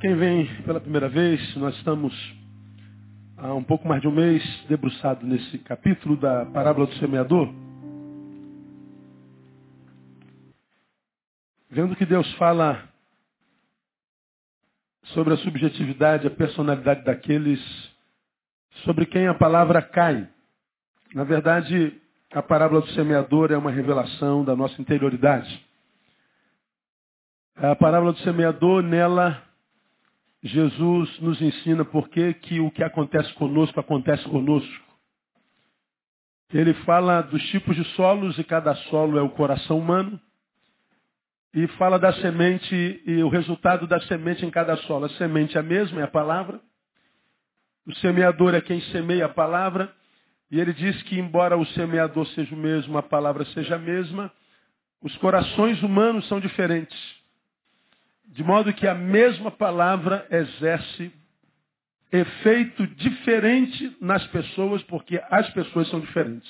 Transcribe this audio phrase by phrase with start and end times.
[0.00, 2.14] Quem vem pela primeira vez, nós estamos
[3.36, 7.52] há um pouco mais de um mês debruçado nesse capítulo da parábola do semeador.
[11.68, 12.82] Vendo que Deus fala
[15.12, 17.60] sobre a subjetividade, a personalidade daqueles
[18.84, 20.26] sobre quem a palavra cai.
[21.14, 22.00] Na verdade,
[22.32, 25.62] a parábola do semeador é uma revelação da nossa interioridade.
[27.54, 29.49] A parábola do semeador, nela,
[30.42, 34.90] Jesus nos ensina por que, o que acontece conosco acontece conosco.
[36.52, 40.20] Ele fala dos tipos de solos e cada solo é o coração humano.
[41.52, 45.06] E fala da semente e o resultado da semente em cada solo.
[45.06, 46.60] A semente é a mesma, é a palavra.
[47.86, 49.92] O semeador é quem semeia a palavra.
[50.50, 54.32] E ele diz que, embora o semeador seja o mesmo, a palavra seja a mesma,
[55.00, 57.19] os corações humanos são diferentes.
[58.30, 61.12] De modo que a mesma palavra exerce
[62.12, 66.48] efeito diferente nas pessoas, porque as pessoas são diferentes.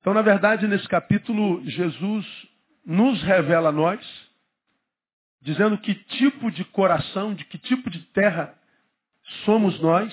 [0.00, 2.26] Então, na verdade, nesse capítulo, Jesus
[2.84, 4.00] nos revela a nós,
[5.40, 8.54] dizendo que tipo de coração, de que tipo de terra
[9.44, 10.12] somos nós,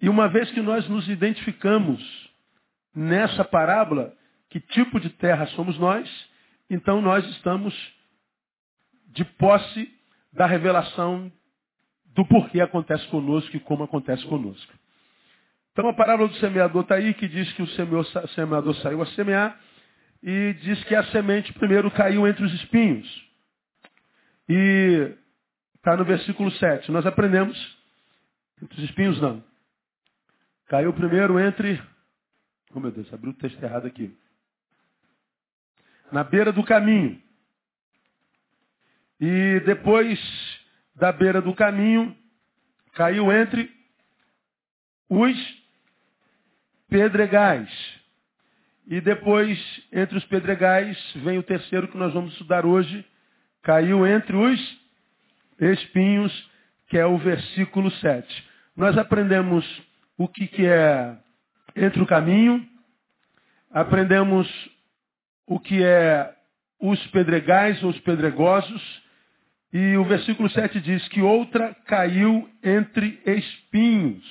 [0.00, 2.02] e uma vez que nós nos identificamos
[2.94, 4.14] nessa parábola,
[4.50, 6.08] que tipo de terra somos nós,
[6.68, 7.74] então nós estamos
[9.14, 9.90] de posse
[10.32, 11.32] da revelação
[12.06, 14.72] do porquê acontece conosco e como acontece conosco.
[15.72, 17.66] Então a parábola do semeador está aí, que diz que o
[18.28, 19.58] semeador saiu a semear,
[20.22, 23.28] e diz que a semente primeiro caiu entre os espinhos.
[24.48, 25.14] E
[25.76, 26.90] está no versículo 7.
[26.90, 27.56] Nós aprendemos,
[28.62, 29.42] entre os espinhos não.
[30.66, 31.82] Caiu primeiro entre.
[32.74, 34.16] Oh meu Deus, abriu o texto errado aqui.
[36.10, 37.20] Na beira do caminho.
[39.26, 40.20] E depois
[40.94, 42.14] da beira do caminho,
[42.92, 43.72] caiu entre
[45.08, 45.34] os
[46.90, 47.70] pedregais.
[48.86, 49.58] E depois,
[49.90, 53.02] entre os pedregais, vem o terceiro que nós vamos estudar hoje.
[53.62, 54.80] Caiu entre os
[55.58, 56.50] espinhos,
[56.88, 58.48] que é o versículo 7.
[58.76, 59.64] Nós aprendemos
[60.18, 61.16] o que, que é
[61.74, 62.62] entre o caminho,
[63.70, 64.46] aprendemos
[65.46, 66.30] o que é
[66.78, 69.02] os pedregais ou os pedregosos,
[69.74, 74.24] e o versículo 7 diz que outra caiu entre espinhos.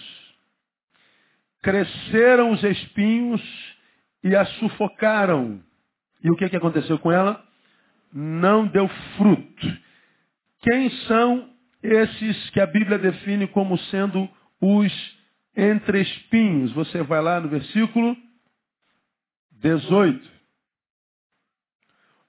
[1.62, 3.42] Cresceram os espinhos
[4.24, 5.62] e a sufocaram.
[6.24, 7.44] E o que, que aconteceu com ela?
[8.14, 8.88] Não deu
[9.18, 9.78] fruto.
[10.62, 11.50] Quem são
[11.84, 14.30] esses que a Bíblia define como sendo
[14.62, 15.18] os
[15.58, 16.72] entre espinhos?
[16.72, 18.16] Você vai lá no versículo
[19.52, 20.33] 18.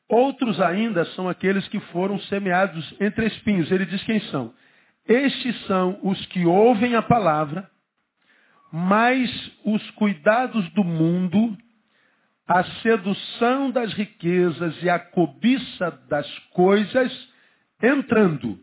[0.08, 3.70] Outros ainda são aqueles que foram semeados entre espinhos.
[3.70, 4.52] Ele diz quem são.
[5.06, 7.70] Estes são os que ouvem a palavra,
[8.72, 9.30] mas
[9.64, 11.56] os cuidados do mundo
[12.46, 17.28] a sedução das riquezas e a cobiça das coisas,
[17.82, 18.58] entrando,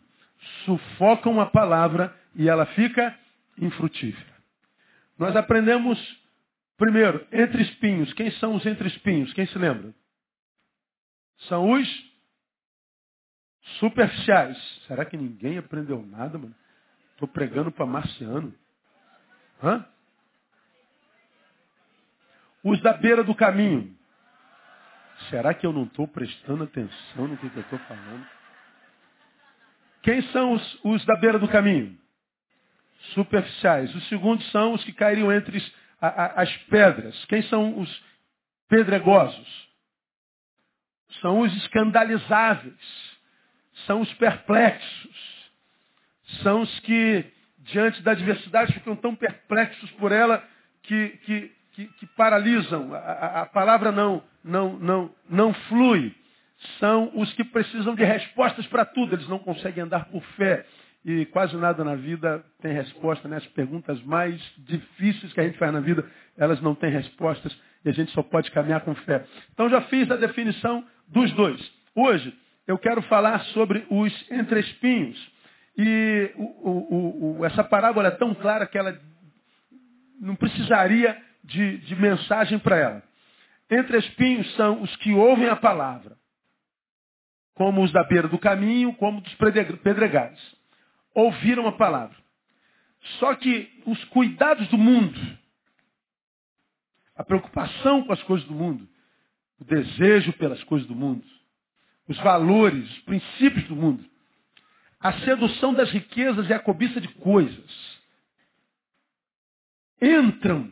[0.66, 3.16] sufocam a palavra e ela fica
[3.58, 4.31] infrutífera.
[5.18, 6.00] Nós aprendemos,
[6.78, 8.13] primeiro, entre espinhos.
[8.13, 9.34] Quem são os entre espinhos?
[9.34, 9.94] Quem se lembra?
[11.47, 12.12] São os
[13.79, 14.58] superficiais.
[14.88, 16.55] Será que ninguém aprendeu nada, mano?
[17.14, 18.53] Estou pregando para marciano.
[19.64, 19.85] Hã?
[22.64, 23.96] Os da beira do caminho.
[25.29, 28.28] Será que eu não estou prestando atenção no que, que eu estou falando?
[30.02, 31.97] Quem são os, os, da beira do caminho?
[33.14, 33.93] Superficiais.
[33.96, 35.64] Os segundos são os que cairiam entre
[35.99, 37.26] as, pedras.
[37.26, 38.03] Quem são os
[38.67, 39.71] pedregosos?
[41.19, 43.19] São os escandalizáveis.
[43.85, 45.52] São os perplexos.
[46.43, 47.25] São os que,
[47.59, 50.43] diante da adversidade, ficam tão perplexos por ela
[50.84, 56.13] que, que que, que paralisam, a, a, palavra não, não, não, não flui.
[56.79, 60.66] São os que precisam de respostas para tudo, eles não conseguem andar por fé.
[61.03, 63.37] E quase nada na vida tem resposta, né?
[63.37, 66.05] As perguntas mais difíceis que a gente faz na vida,
[66.37, 69.25] elas não têm respostas e a gente só pode caminhar com fé.
[69.52, 71.72] Então já fiz a definição dos dois.
[71.93, 72.35] Hoje
[72.66, 75.31] eu quero falar sobre os entre espinhos.
[75.78, 78.99] E o, o, o, essa parábola é tão clara que ela
[80.19, 83.03] não precisaria de, de mensagem para ela.
[83.69, 86.17] Entre espinhos são os que ouvem a palavra,
[87.55, 90.40] como os da beira do caminho, como dos pedregais.
[91.14, 92.16] Ouviram a palavra.
[93.19, 95.19] Só que os cuidados do mundo,
[97.16, 98.87] a preocupação com as coisas do mundo,
[99.61, 101.23] o desejo pelas coisas do mundo,
[102.08, 104.03] os valores, os princípios do mundo,
[104.99, 108.02] a sedução das riquezas e a cobiça de coisas
[110.02, 110.72] entram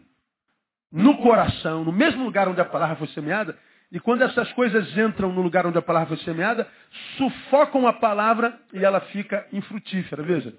[0.92, 3.58] no coração, no mesmo lugar onde a palavra foi semeada,
[3.92, 6.68] e quando essas coisas entram no lugar onde a palavra foi semeada,
[7.16, 10.24] sufocam a palavra e ela fica infrutífera.
[10.24, 10.56] Veja,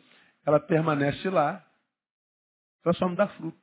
[0.46, 1.64] ela permanece lá,
[2.84, 3.58] ela só não dá fruto.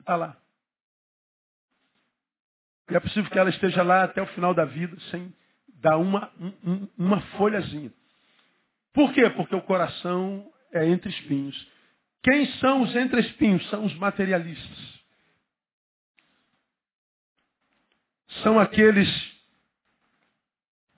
[0.00, 0.36] Está lá.
[2.88, 5.32] É possível que ela esteja lá até o final da vida sem
[5.80, 6.32] dar uma,
[6.64, 7.92] um, uma folhazinha.
[8.92, 9.28] Por quê?
[9.30, 11.68] Porque o coração é entre espinhos.
[12.22, 13.68] Quem são os entre espinhos?
[13.68, 14.98] São os materialistas.
[18.42, 19.08] São aqueles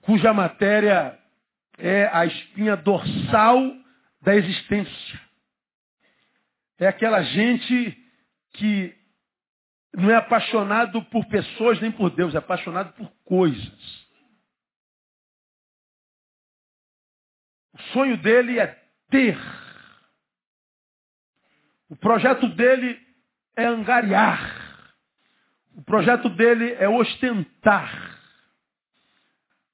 [0.01, 1.17] cuja matéria
[1.77, 3.61] é a espinha dorsal
[4.21, 5.21] da existência.
[6.79, 7.97] É aquela gente
[8.53, 8.95] que
[9.93, 14.07] não é apaixonado por pessoas nem por Deus, é apaixonado por coisas.
[17.73, 18.67] O sonho dele é
[19.09, 19.37] ter.
[21.89, 22.99] O projeto dele
[23.55, 24.61] é angariar.
[25.75, 28.19] O projeto dele é ostentar.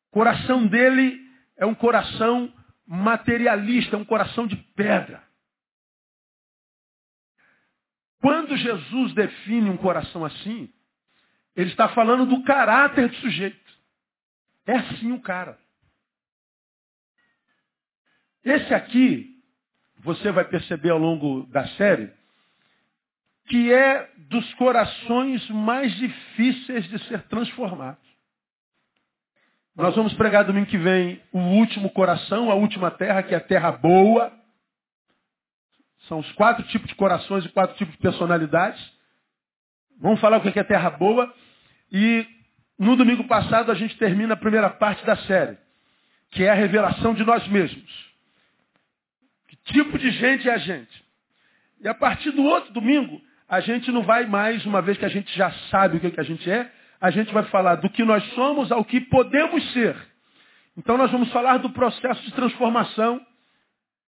[0.08, 1.22] O coração dele
[1.58, 2.52] é um coração
[2.88, 5.27] materialista, é um coração de pedra.
[8.28, 10.70] Quando Jesus define um coração assim,
[11.56, 13.72] ele está falando do caráter do sujeito.
[14.66, 15.58] É assim o cara.
[18.44, 19.42] Esse aqui,
[20.00, 22.12] você vai perceber ao longo da série,
[23.46, 28.06] que é dos corações mais difíceis de ser transformados.
[29.74, 33.42] Nós vamos pregar domingo que vem o último coração, a última terra, que é a
[33.48, 34.38] terra boa.
[36.08, 38.82] São os quatro tipos de corações e quatro tipos de personalidades.
[40.00, 41.34] Vamos falar o que é terra boa.
[41.92, 42.26] E
[42.80, 45.58] no domingo passado a gente termina a primeira parte da série,
[46.32, 48.08] que é a revelação de nós mesmos.
[49.48, 51.06] Que tipo de gente é a gente?
[51.82, 55.10] E a partir do outro domingo, a gente não vai mais, uma vez que a
[55.10, 57.90] gente já sabe o que, é que a gente é, a gente vai falar do
[57.90, 59.96] que nós somos ao que podemos ser.
[60.76, 63.22] Então nós vamos falar do processo de transformação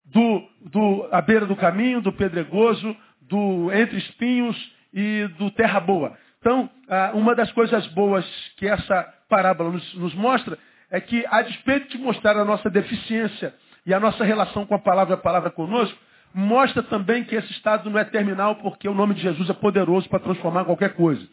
[0.06, 4.56] do, do à beira do caminho, do pedregoso, do entre espinhos
[4.94, 6.18] e do terra boa.
[6.40, 8.26] Então, ah, uma das coisas boas
[8.58, 10.58] que essa parábola nos, nos mostra
[10.92, 13.54] é que, a despeito de mostrar a nossa deficiência
[13.86, 15.98] e a nossa relação com a palavra, a palavra conosco,
[16.34, 20.08] mostra também que esse estado não é terminal porque o nome de Jesus é poderoso
[20.10, 21.26] para transformar qualquer coisa.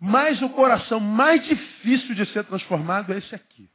[0.00, 3.68] Mas o coração mais difícil de ser transformado é esse aqui.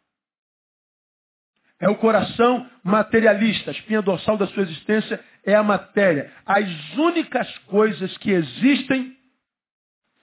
[1.79, 3.71] É o coração materialista.
[3.71, 6.31] A espinha dorsal da sua existência é a matéria.
[6.45, 6.67] As
[6.97, 9.15] únicas coisas que existem,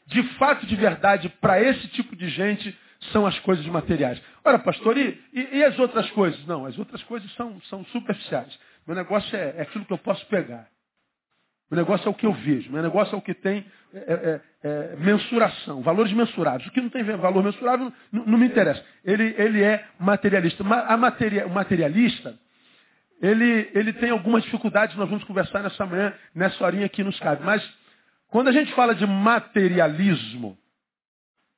[0.07, 2.77] de fato, de verdade, para esse tipo de gente,
[3.13, 4.21] são as coisas materiais.
[4.45, 6.45] Ora, pastor, e, e, e, as outras coisas?
[6.47, 8.59] Não, as outras coisas são, são superficiais.
[8.87, 10.69] Meu negócio é, é aquilo que eu posso pegar.
[11.71, 12.71] O negócio é o que eu vejo.
[12.73, 16.67] O negócio é o que tem é, é, é, mensuração, valores mensurados.
[16.67, 18.85] O que não tem valor mensurável não, não me interessa.
[19.05, 20.63] Ele, ele é materialista.
[20.65, 22.39] A materia, o materialista,
[23.21, 27.45] ele, ele tem algumas dificuldades, nós vamos conversar nessa manhã, nessa horinha que nos cabe.
[27.45, 27.67] Mas
[28.29, 30.57] quando a gente fala de materialismo,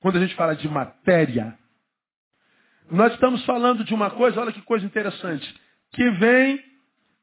[0.00, 1.58] quando a gente fala de matéria,
[2.90, 5.54] nós estamos falando de uma coisa, olha que coisa interessante,
[5.92, 6.64] que vem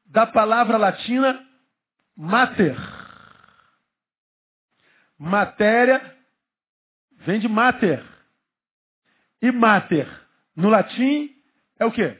[0.06, 1.45] da palavra latina
[2.16, 2.76] mater.
[5.18, 6.16] Matéria
[7.18, 8.04] vem de mater.
[9.42, 10.08] E mater,
[10.54, 11.30] no latim,
[11.78, 12.18] é o quê?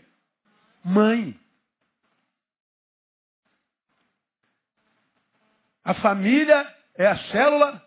[0.85, 1.39] Mãe.
[5.83, 7.83] A família é a célula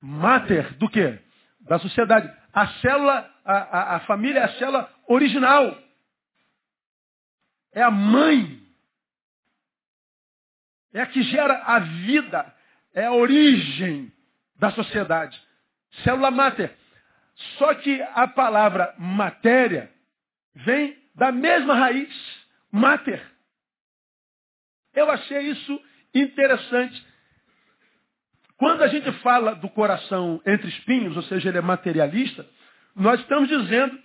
[0.00, 1.18] mater do quê?
[1.60, 2.32] Da sociedade.
[2.52, 5.76] A célula, a, a, a família é a célula original.
[7.72, 8.65] É a mãe
[10.92, 12.54] é a que gera a vida,
[12.94, 14.12] é a origem
[14.58, 15.40] da sociedade.
[16.02, 16.74] Célula máter.
[17.58, 19.90] Só que a palavra matéria
[20.54, 22.14] vem da mesma raiz,
[22.70, 23.22] mater.
[24.94, 25.80] Eu achei isso
[26.14, 27.06] interessante.
[28.56, 32.48] Quando a gente fala do coração entre espinhos, ou seja, ele é materialista,
[32.94, 33.98] nós estamos dizendo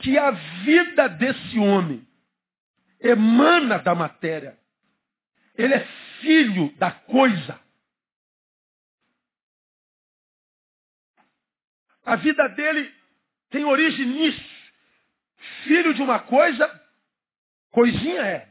[0.00, 2.06] que a vida desse homem
[3.00, 4.58] emana da matéria.
[5.56, 5.86] Ele é
[6.20, 7.60] filho da coisa.
[12.04, 12.92] A vida dele
[13.50, 14.54] tem origem nisso.
[15.64, 16.68] Filho de uma coisa,
[17.70, 18.48] coisinha é.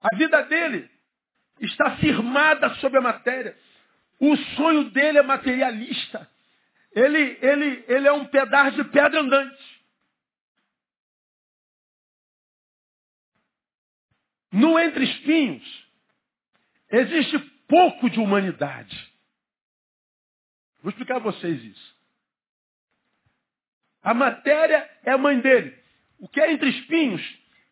[0.00, 0.90] A vida dele
[1.60, 3.56] está firmada sobre a matéria.
[4.18, 6.30] O sonho dele é materialista.
[6.92, 9.79] Ele, ele, ele é um pedaço de pedra andante.
[14.52, 15.86] No entre espinhos,
[16.90, 17.38] existe
[17.68, 19.10] pouco de humanidade.
[20.82, 22.00] Vou explicar a vocês isso.
[24.02, 25.78] A matéria é a mãe dele.
[26.18, 27.22] O que é entre espinhos,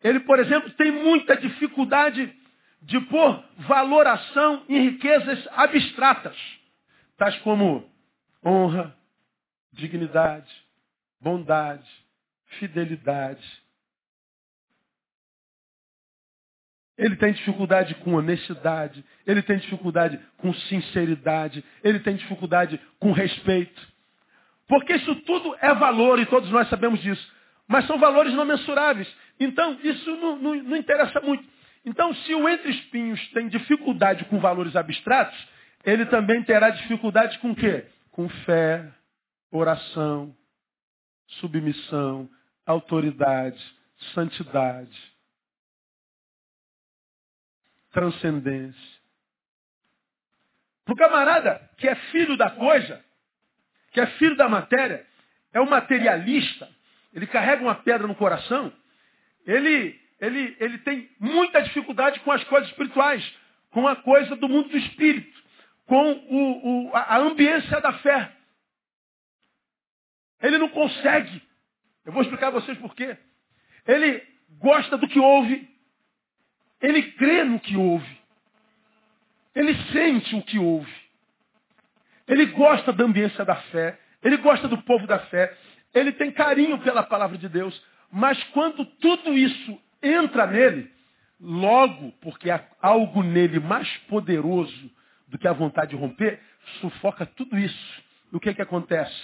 [0.03, 2.33] ele, por exemplo, tem muita dificuldade
[2.81, 6.37] de pôr valoração em riquezas abstratas,
[7.17, 7.89] tais como
[8.45, 8.95] honra,
[9.73, 10.49] dignidade,
[11.19, 11.89] bondade,
[12.59, 13.45] fidelidade.
[16.99, 23.81] Ele tem dificuldade com honestidade, ele tem dificuldade com sinceridade, ele tem dificuldade com respeito.
[24.67, 27.25] Porque isso tudo é valor e todos nós sabemos disso.
[27.65, 29.07] Mas são valores não mensuráveis.
[29.39, 31.45] Então, isso não, não, não interessa muito.
[31.85, 35.37] Então, se o entre espinhos tem dificuldade com valores abstratos,
[35.85, 37.85] ele também terá dificuldade com o quê?
[38.11, 38.91] Com fé,
[39.49, 40.35] oração,
[41.39, 42.29] submissão,
[42.65, 43.63] autoridade,
[44.13, 44.97] santidade,
[47.91, 48.99] transcendência.
[50.85, 53.03] Para o camarada que é filho da coisa,
[53.91, 55.05] que é filho da matéria,
[55.53, 56.69] é um materialista,
[57.13, 58.71] ele carrega uma pedra no coração,
[59.45, 63.23] ele, ele, ele tem muita dificuldade com as coisas espirituais,
[63.71, 65.43] com a coisa do mundo do espírito,
[65.85, 68.31] com o, o, a ambiência da fé.
[70.41, 71.41] Ele não consegue.
[72.05, 73.17] Eu vou explicar a vocês por quê.
[73.85, 74.23] Ele
[74.59, 75.67] gosta do que ouve.
[76.81, 78.19] Ele crê no que ouve.
[79.55, 80.93] Ele sente o que ouve.
[82.27, 83.99] Ele gosta da ambiência da fé.
[84.23, 85.55] Ele gosta do povo da fé.
[85.93, 87.81] Ele tem carinho pela palavra de Deus.
[88.11, 90.91] Mas quando tudo isso entra nele,
[91.39, 94.91] logo, porque há algo nele mais poderoso
[95.27, 96.39] do que a vontade de romper,
[96.81, 98.03] sufoca tudo isso.
[98.31, 99.15] E o que, que acontece?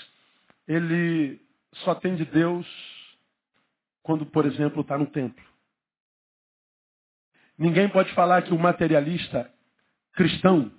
[0.67, 1.39] Ele
[1.83, 2.65] só tem de Deus
[4.01, 5.43] quando, por exemplo, está no templo.
[7.57, 9.49] Ninguém pode falar que o materialista
[10.13, 10.71] cristão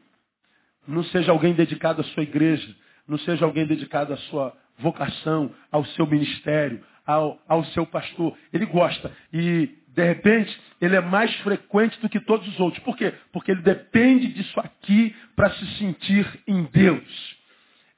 [0.86, 2.74] não seja alguém dedicado à sua igreja,
[3.08, 8.36] não seja alguém dedicado à sua vocação, ao seu ministério, ao, ao seu pastor.
[8.52, 9.10] Ele gosta.
[9.32, 12.82] E, de repente, ele é mais frequente do que todos os outros.
[12.82, 13.14] Por quê?
[13.32, 17.36] Porque ele depende disso aqui para se sentir em Deus.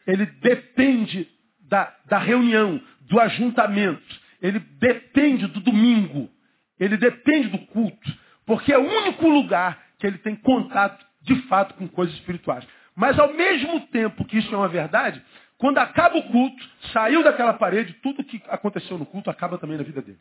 [0.06, 1.28] Ele depende
[1.62, 4.20] da, da reunião, do ajuntamento.
[4.40, 6.30] Ele depende do domingo.
[6.78, 8.18] Ele depende do culto.
[8.48, 12.66] Porque é o único lugar que ele tem contato de fato com coisas espirituais.
[12.96, 15.22] Mas ao mesmo tempo que isso é uma verdade,
[15.58, 19.84] quando acaba o culto, saiu daquela parede, tudo que aconteceu no culto acaba também na
[19.84, 20.18] vida dele.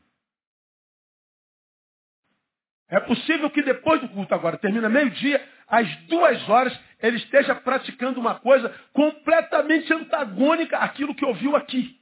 [2.89, 8.19] É possível que depois do culto agora, termina meio-dia, às duas horas, ele esteja praticando
[8.19, 11.97] uma coisa completamente antagônica àquilo que ouviu aqui.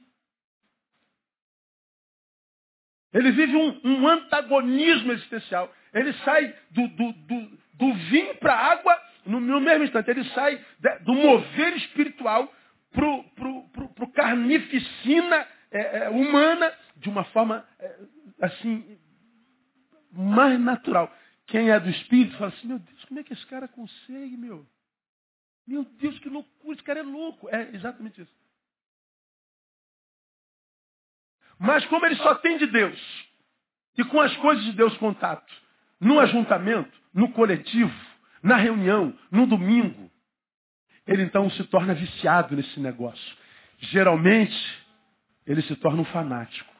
[3.16, 5.72] Ele vive um, um antagonismo existencial.
[5.94, 10.10] Ele sai do, do, do, do vinho para a água no, no, mesmo instante.
[10.10, 12.52] Ele sai de, do mover espiritual
[12.92, 17.98] para o carnificina é, é, humana de uma forma é,
[18.42, 18.98] assim
[20.12, 21.10] mais natural.
[21.46, 24.66] Quem é do Espírito fala assim, meu Deus, como é que esse cara consegue, meu?
[25.66, 27.48] Meu Deus, que loucura, esse cara é louco.
[27.48, 28.32] É exatamente isso.
[31.58, 33.26] Mas como ele só tem de Deus,
[33.96, 35.52] e com as coisas de Deus contato,
[36.00, 37.94] no ajuntamento, no coletivo,
[38.42, 40.10] na reunião, no domingo,
[41.06, 43.36] ele então se torna viciado nesse negócio.
[43.78, 44.56] Geralmente,
[45.46, 46.72] ele se torna um fanático.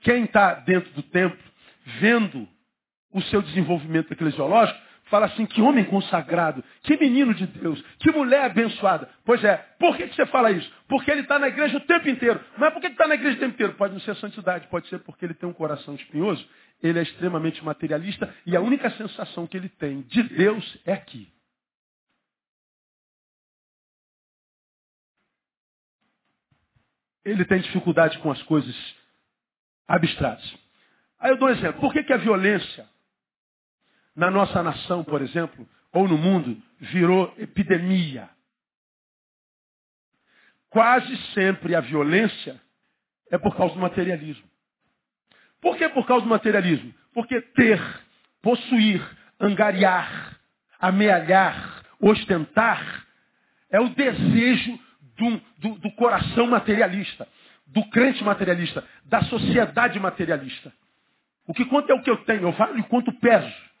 [0.00, 1.38] Quem está dentro do templo,
[2.00, 2.48] vendo
[3.12, 8.44] o seu desenvolvimento eclesiológico, fala assim, que homem consagrado, que menino de Deus, que mulher
[8.44, 9.08] abençoada.
[9.24, 10.70] Pois é, por que, que você fala isso?
[10.88, 12.40] Porque ele está na igreja o tempo inteiro.
[12.56, 13.74] Mas por que está na igreja o tempo inteiro?
[13.74, 16.46] Pode não ser santidade, pode ser porque ele tem um coração espinhoso,
[16.82, 21.28] ele é extremamente materialista e a única sensação que ele tem de Deus é aqui.
[27.24, 28.74] Ele tem dificuldade com as coisas
[29.86, 30.56] abstratas.
[31.20, 31.80] Aí eu dou um exemplo.
[31.80, 32.88] Por que, que a violência
[34.14, 38.28] na nossa nação, por exemplo, ou no mundo, virou epidemia?
[40.70, 42.60] Quase sempre a violência
[43.30, 44.48] é por causa do materialismo.
[45.60, 46.92] Por que por causa do materialismo?
[47.14, 47.80] Porque ter,
[48.42, 49.02] possuir,
[49.38, 50.38] angariar,
[50.78, 53.06] amealhar, ostentar,
[53.70, 54.78] é o desejo
[55.16, 57.28] do, do, do coração materialista,
[57.66, 60.72] do crente materialista, da sociedade materialista.
[61.46, 63.71] O que conta é o que eu tenho, eu valho quanto peso.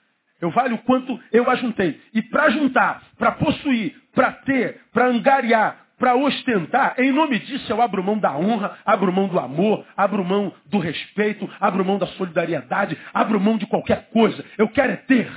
[0.42, 2.02] Eu valho o quanto eu ajuntei.
[2.12, 7.80] E para juntar, para possuir, para ter, para angariar, para ostentar, em nome disso eu
[7.80, 12.08] abro mão da honra, abro mão do amor, abro mão do respeito, abro mão da
[12.08, 14.44] solidariedade, abro mão de qualquer coisa.
[14.58, 15.30] Eu quero é ter.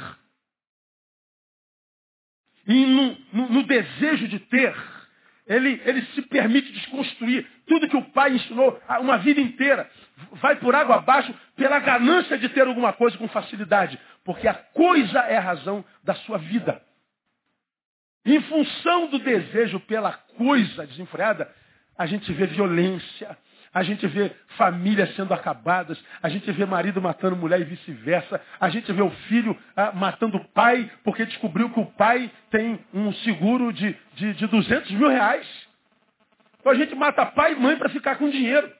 [2.67, 4.75] E no, no, no desejo de ter,
[5.47, 9.89] ele, ele se permite desconstruir tudo que o pai ensinou uma vida inteira.
[10.33, 13.99] Vai por água abaixo pela ganância de ter alguma coisa com facilidade.
[14.23, 16.81] Porque a coisa é a razão da sua vida.
[18.25, 21.47] Em função do desejo pela coisa desenfreada,
[21.95, 23.37] a gente vê violência,
[23.75, 28.69] a gente vê famílias sendo acabadas, a gente vê marido matando mulher e vice-versa, a
[28.69, 33.11] gente vê o filho ah, matando o pai porque descobriu que o pai tem um
[33.15, 35.45] seguro de, de, de 200 mil reais.
[36.57, 38.71] Então a gente mata pai e mãe para ficar com dinheiro.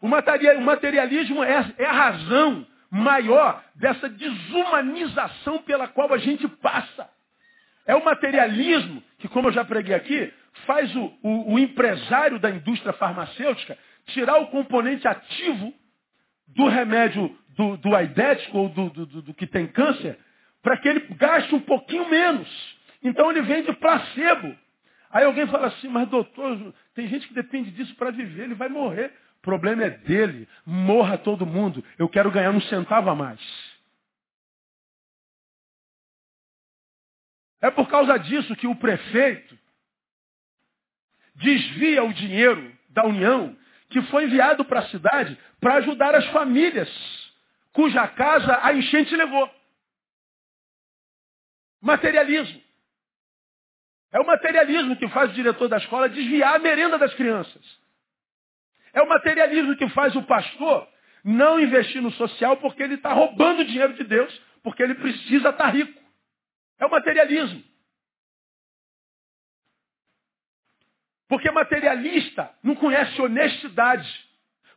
[0.00, 7.08] O materialismo é, é a razão maior dessa desumanização pela qual a gente passa.
[7.86, 10.32] É o materialismo que, como eu já preguei aqui,
[10.66, 13.76] faz o, o, o empresário da indústria farmacêutica
[14.06, 15.72] tirar o componente ativo
[16.48, 20.18] do remédio do, do aidético ou do, do, do que tem câncer
[20.62, 22.48] para que ele gaste um pouquinho menos.
[23.02, 24.56] Então ele vende placebo.
[25.10, 28.68] Aí alguém fala assim, mas doutor, tem gente que depende disso para viver, ele vai
[28.68, 29.12] morrer.
[29.38, 30.48] O problema é dele.
[30.64, 31.84] Morra todo mundo.
[31.98, 33.38] Eu quero ganhar um centavo a mais.
[37.64, 39.58] É por causa disso que o prefeito
[41.34, 43.56] desvia o dinheiro da União
[43.88, 46.90] que foi enviado para a cidade para ajudar as famílias
[47.72, 49.50] cuja casa a enchente levou.
[51.80, 52.62] Materialismo.
[54.12, 57.80] É o materialismo que faz o diretor da escola desviar a merenda das crianças.
[58.92, 60.86] É o materialismo que faz o pastor
[61.24, 65.48] não investir no social porque ele está roubando o dinheiro de Deus, porque ele precisa
[65.48, 66.03] estar tá rico.
[66.78, 67.62] É o materialismo.
[71.28, 74.08] Porque materialista não conhece honestidade.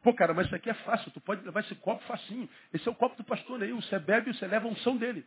[0.02, 2.50] Pô, cara, mas isso aqui é fácil, tu pode levar esse copo facinho.
[2.74, 5.26] Esse é o copo do pastor aí, você bebe e você leva a unção dele.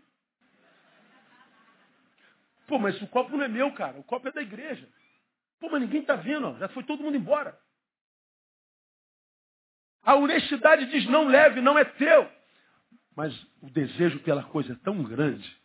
[2.66, 4.88] Pô, mas o copo não é meu, cara, o copo é da igreja.
[5.59, 7.59] Pô, mas ninguém está vendo, já foi todo mundo embora.
[10.02, 12.30] A honestidade diz não leve, não é teu.
[13.14, 15.60] Mas o desejo pela coisa é tão grande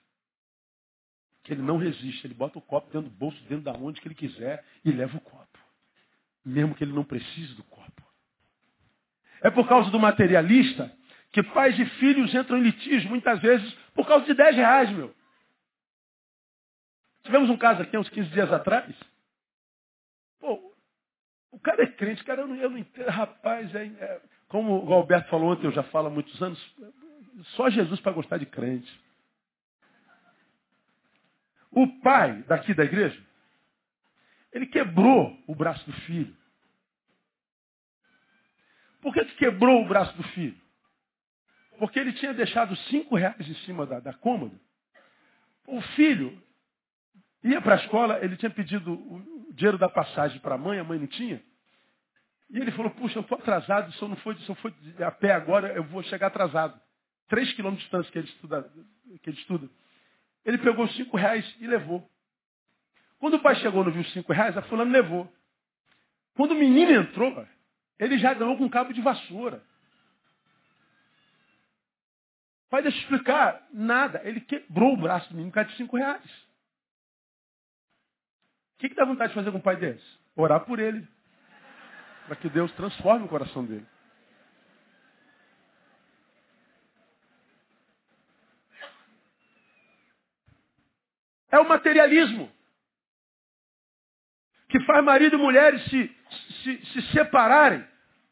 [1.54, 2.26] ele não resiste.
[2.26, 5.18] Ele bota o copo dentro do bolso, dentro da onde que ele quiser e leva
[5.18, 5.60] o copo.
[6.44, 8.04] Mesmo que ele não precise do copo.
[9.42, 10.92] É por causa do materialista
[11.32, 15.14] que pais e filhos entram em litígio, muitas vezes, por causa de 10 reais, meu.
[17.24, 18.96] Tivemos um caso aqui uns 15 dias atrás.
[20.40, 20.74] Pô,
[21.52, 24.94] o cara é crente, cara, eu não, eu não entendo, rapaz, é, é, como o
[24.94, 26.76] Alberto falou ontem, eu já falo há muitos anos,
[27.56, 29.05] só Jesus para gostar de crente.
[31.76, 33.22] O pai daqui da igreja,
[34.54, 36.36] ele quebrou o braço do filho.
[39.02, 40.60] Por que, que quebrou o braço do filho?
[41.78, 44.58] Porque ele tinha deixado cinco reais em cima da, da cômoda.
[45.68, 46.42] O filho
[47.44, 50.84] ia para a escola, ele tinha pedido o dinheiro da passagem para a mãe, a
[50.84, 51.44] mãe não tinha.
[52.50, 54.74] E ele falou, puxa, eu estou atrasado, se eu não for, se eu for
[55.06, 56.80] a pé agora, eu vou chegar atrasado.
[57.28, 58.72] Três quilômetros de distância que ele estuda.
[59.22, 59.70] Que ele estuda.
[60.46, 62.08] Ele pegou cinco reais e levou.
[63.18, 65.32] Quando o pai chegou não viu cinco reais, a fulana levou.
[66.36, 67.48] Quando o menino entrou,
[67.98, 69.64] ele já ganhou com um cabo de vassoura.
[72.70, 73.66] Pai, deixa eu explicar.
[73.72, 74.22] Nada.
[74.24, 76.46] Ele quebrou o braço do menino por causa de cinco reais.
[78.76, 80.06] O que, que dá vontade de fazer com um pai desse?
[80.36, 81.08] Orar por ele.
[82.28, 83.88] Para que Deus transforme o coração dele.
[91.56, 92.52] É o materialismo.
[94.68, 96.14] Que faz marido e mulheres se,
[96.64, 97.82] se, se separarem.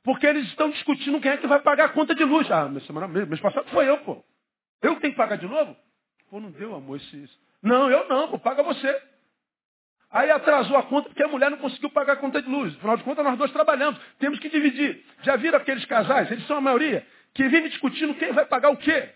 [0.04, 2.52] Porque eles estão discutindo quem é que vai pagar a conta de luz.
[2.52, 4.22] Ah, mês, semana, mês passado foi eu, pô.
[4.82, 5.74] Eu tenho que pagar de novo?
[6.30, 7.30] Pô, não deu, amor, esse,
[7.62, 9.02] Não, eu não, pô, paga você.
[10.12, 12.76] Aí atrasou a conta porque a mulher não conseguiu pagar a conta de luz.
[12.76, 13.98] Afinal de contas, nós dois trabalhamos.
[14.20, 15.02] Temos que dividir.
[15.22, 18.78] Já viram aqueles casais, eles são a maioria, que vivem discutindo quem vai pagar o
[18.78, 19.14] quê?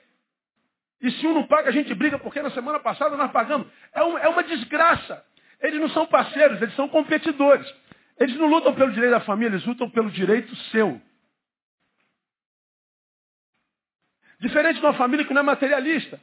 [1.02, 3.68] E se um não paga, a gente briga, porque na semana passada nós pagamos.
[3.94, 5.24] É, um, é uma desgraça.
[5.62, 7.72] Eles não são parceiros, eles são competidores.
[8.20, 11.00] Eles não lutam pelo direito da família, eles lutam pelo direito seu.
[14.40, 16.20] Diferente de uma família que não é materialista.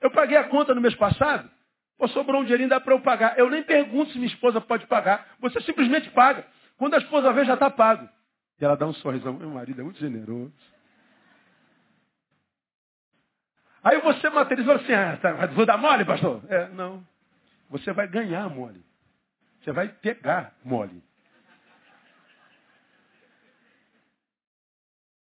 [0.00, 1.50] Eu paguei a conta no mês passado,
[1.96, 3.38] pô, sobrou um dinheirinho, dá para eu pagar.
[3.38, 5.34] Eu nem pergunto se minha esposa pode pagar.
[5.40, 6.46] Você simplesmente paga.
[6.76, 8.08] Quando a esposa vê, já está pago.
[8.60, 9.32] E ela dá um sorrisão.
[9.32, 10.52] Meu marido é muito generoso.
[13.84, 16.42] Aí você materializa assim, ah, tá, vou dar mole, pastor?
[16.48, 17.06] É, não.
[17.68, 18.82] Você vai ganhar mole.
[19.60, 21.02] Você vai pegar mole.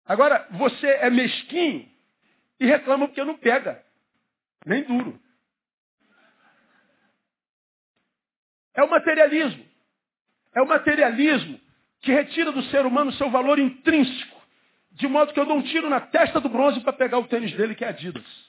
[0.05, 1.89] Agora, você é mesquinho
[2.59, 3.81] e reclama porque não pega.
[4.65, 5.17] Nem duro.
[8.73, 9.65] É o materialismo.
[10.53, 11.59] É o materialismo
[12.01, 14.37] que retira do ser humano seu valor intrínseco.
[14.91, 17.75] De modo que eu um tiro na testa do bronze para pegar o tênis dele,
[17.75, 18.48] que é Adidas.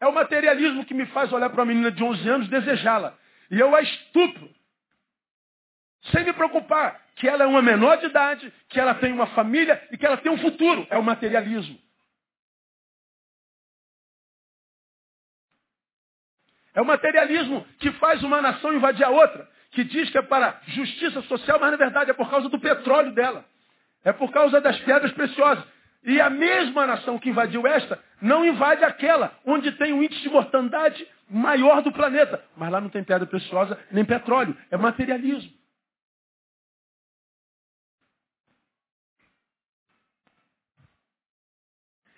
[0.00, 3.16] É o materialismo que me faz olhar para uma menina de 11 anos e desejá-la.
[3.50, 4.50] E eu a estupro.
[6.10, 9.86] Sem me preocupar que ela é uma menor de idade, que ela tem uma família
[9.92, 10.86] e que ela tem um futuro.
[10.88, 11.78] É o materialismo.
[16.72, 20.60] É o materialismo que faz uma nação invadir a outra, que diz que é para
[20.68, 23.44] justiça social, mas na verdade é por causa do petróleo dela.
[24.02, 25.62] É por causa das pedras preciosas.
[26.02, 30.30] E a mesma nação que invadiu esta não invade aquela onde tem um índice de
[30.30, 32.42] mortandade maior do planeta.
[32.56, 34.56] Mas lá não tem pedra preciosa nem petróleo.
[34.70, 35.52] É materialismo.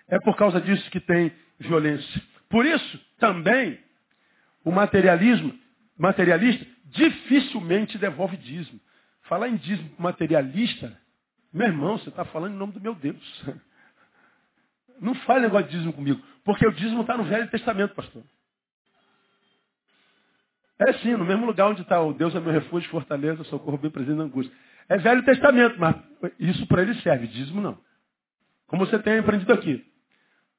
[0.07, 2.21] É por causa disso que tem violência.
[2.49, 3.79] Por isso, também,
[4.63, 5.57] o materialismo,
[5.97, 8.79] materialista dificilmente devolve dízimo.
[9.23, 10.95] Falar em dízimo materialista,
[11.51, 13.43] meu irmão, você está falando em nome do meu Deus.
[14.99, 18.23] Não fale negócio de dízimo comigo, porque o dízimo está no Velho Testamento, pastor.
[20.79, 23.91] É sim, no mesmo lugar onde está o Deus é meu refúgio, fortaleza, socorro bem
[23.91, 24.55] presente na angústia.
[24.89, 25.95] É Velho Testamento, mas
[26.39, 27.77] isso para ele serve, dízimo não.
[28.67, 29.85] Como você tem aprendido aqui.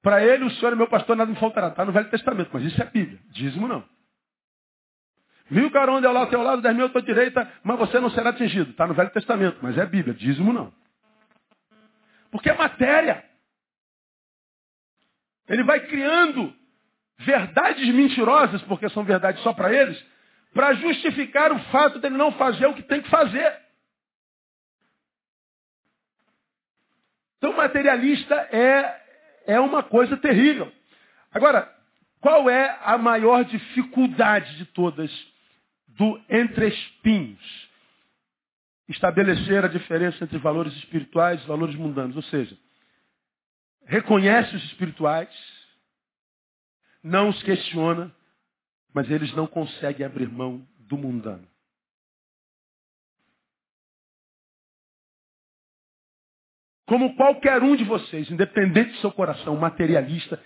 [0.03, 1.69] Para ele, o Senhor é meu pastor, nada me faltará.
[1.69, 3.19] Está no Velho Testamento, mas isso é Bíblia.
[3.31, 3.85] Dízimo não.
[5.51, 8.01] Viu cara onde é lá ao teu lado, dez mil à tua direita, mas você
[8.01, 8.71] não será atingido.
[8.71, 10.15] Está no Velho Testamento, mas é Bíblia.
[10.15, 10.73] Dízimo não.
[12.31, 13.25] Porque é matéria.
[15.49, 16.55] Ele vai criando
[17.19, 20.03] verdades mentirosas, porque são verdades só para eles,
[20.53, 23.65] para justificar o fato dele não fazer o que tem que fazer.
[27.39, 29.03] Então, materialista é,
[29.47, 30.73] é uma coisa terrível.
[31.31, 31.71] Agora,
[32.21, 35.11] qual é a maior dificuldade de todas
[35.89, 37.69] do entre espinhos?
[38.89, 42.17] Estabelecer a diferença entre valores espirituais e valores mundanos.
[42.17, 42.57] Ou seja,
[43.87, 45.29] reconhece os espirituais,
[47.03, 48.15] não os questiona,
[48.93, 51.47] mas eles não conseguem abrir mão do mundano.
[56.87, 60.41] Como qualquer um de vocês, independente do seu coração materialista,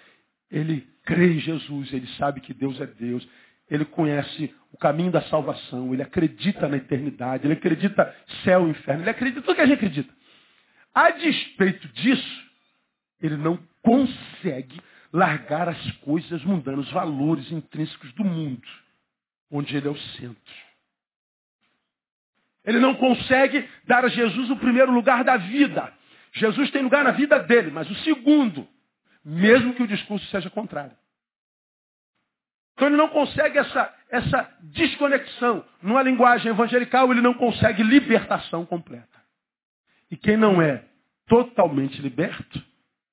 [0.50, 3.28] ele crê em Jesus, ele sabe que Deus é Deus,
[3.68, 9.02] ele conhece o caminho da salvação, ele acredita na eternidade, ele acredita céu e inferno,
[9.02, 10.14] ele acredita tudo que a gente acredita.
[10.94, 12.47] A despeito disso,
[13.20, 14.80] ele não consegue
[15.12, 18.66] largar as coisas mundanas, os valores intrínsecos do mundo,
[19.50, 20.54] onde ele é o centro.
[22.64, 25.92] Ele não consegue dar a Jesus o primeiro lugar da vida.
[26.34, 28.68] Jesus tem lugar na vida dele, mas o segundo,
[29.24, 30.96] mesmo que o discurso seja contrário.
[32.74, 35.64] Então ele não consegue essa, essa desconexão.
[35.82, 39.18] Numa linguagem evangelical, ele não consegue libertação completa.
[40.10, 40.84] E quem não é
[41.26, 42.62] totalmente liberto,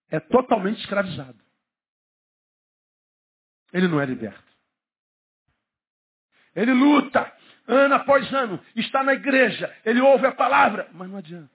[0.09, 1.37] é totalmente escravizado.
[3.73, 4.43] Ele não é liberto.
[6.55, 7.31] Ele luta,
[7.67, 11.51] ano após ano, está na igreja, ele ouve a palavra, mas não adianta.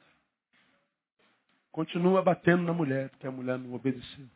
[1.72, 4.26] Continua batendo na mulher, porque a mulher não obedeceu.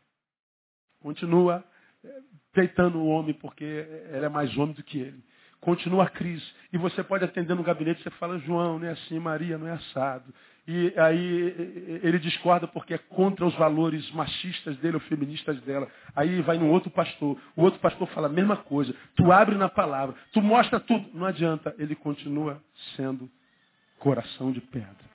[1.00, 1.62] Continua
[2.03, 2.20] eh,
[2.53, 5.22] peitando o homem, porque ela é mais homem do que ele.
[5.61, 6.44] Continua a crise.
[6.72, 9.72] E você pode atender no gabinete, você fala, João, não é assim, Maria, não é
[9.72, 10.33] assado.
[10.66, 15.87] E aí ele discorda porque é contra os valores machistas dele ou feministas dela.
[16.16, 17.38] Aí vai no outro pastor.
[17.55, 18.94] O outro pastor fala a mesma coisa.
[19.14, 21.07] Tu abre na palavra, tu mostra tudo.
[21.12, 22.62] Não adianta, ele continua
[22.96, 23.31] sendo
[23.98, 25.14] coração de pedra.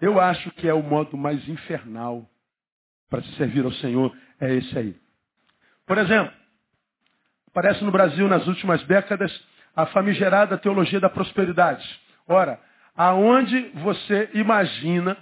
[0.00, 2.24] Eu acho que é o modo mais infernal
[3.10, 4.96] para se servir ao Senhor, é esse aí.
[5.86, 6.32] Por exemplo,
[7.48, 9.32] aparece no Brasil nas últimas décadas
[9.74, 11.84] a famigerada teologia da prosperidade.
[12.26, 12.60] Ora,
[12.98, 15.16] aonde você imagina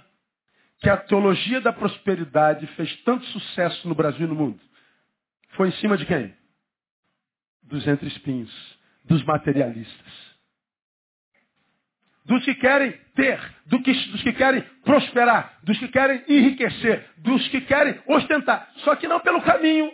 [0.79, 4.59] que a teologia da prosperidade fez tanto sucesso no Brasil e no mundo?
[5.49, 6.35] Foi em cima de quem?
[7.61, 8.51] Dos entre-espinhos,
[9.05, 10.27] dos materialistas.
[12.25, 17.47] Dos que querem ter, do que, dos que querem prosperar, dos que querem enriquecer, dos
[17.49, 18.71] que querem ostentar.
[18.77, 19.91] Só que não pelo caminho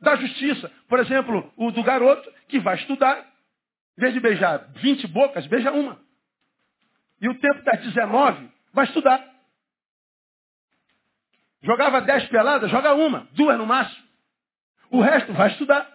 [0.00, 0.70] da justiça.
[0.88, 3.18] Por exemplo, o do garoto que vai estudar,
[3.98, 6.03] em vez de beijar 20 bocas, beija uma.
[7.24, 9.26] E o tempo das 19, vai estudar.
[11.62, 14.06] Jogava 10 peladas, joga uma, duas no máximo.
[14.90, 15.90] O resto vai estudar.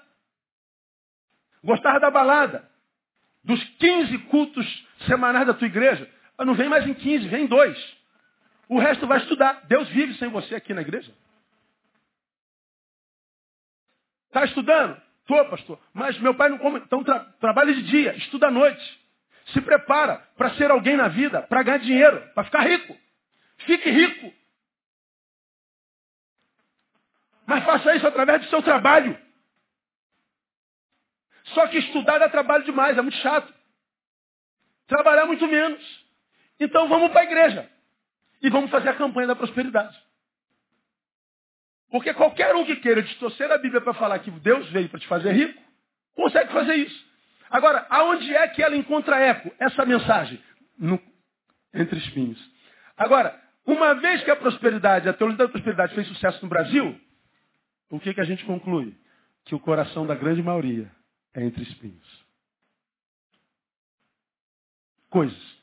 [1.64, 2.68] Gostar da balada.
[3.44, 6.12] Dos 15 cultos semanais da tua igreja.
[6.40, 7.78] Não vem mais em 15, vem em dois.
[8.68, 9.68] O resto vai estudar.
[9.68, 11.14] Deus vive sem você aqui na igreja.
[14.30, 15.00] Está estudando?
[15.20, 15.80] Estou, pastor.
[15.94, 16.80] Mas meu pai não come.
[16.80, 19.00] Então tra trabalha de dia, estuda à noite.
[19.54, 22.96] Se prepara para ser alguém na vida, para ganhar dinheiro, para ficar rico.
[23.60, 24.34] Fique rico.
[27.46, 29.20] Mas faça isso através do seu trabalho.
[31.46, 33.52] Só que estudar dá trabalho demais, é muito chato.
[34.88, 36.06] Trabalhar muito menos.
[36.60, 37.70] Então vamos para a igreja.
[38.42, 39.98] E vamos fazer a campanha da prosperidade.
[41.90, 45.08] Porque qualquer um que queira distorcer a Bíblia para falar que Deus veio para te
[45.08, 45.62] fazer rico,
[46.14, 47.09] consegue fazer isso.
[47.50, 49.52] Agora, aonde é que ela encontra eco?
[49.60, 50.42] Essa mensagem?
[50.78, 51.02] No,
[51.74, 52.40] entre espinhos.
[52.96, 57.00] Agora, uma vez que a prosperidade, a teologia da prosperidade fez sucesso no Brasil,
[57.90, 58.96] o que, que a gente conclui?
[59.46, 60.92] Que o coração da grande maioria
[61.34, 62.26] é entre espinhos.
[65.10, 65.60] Coisas.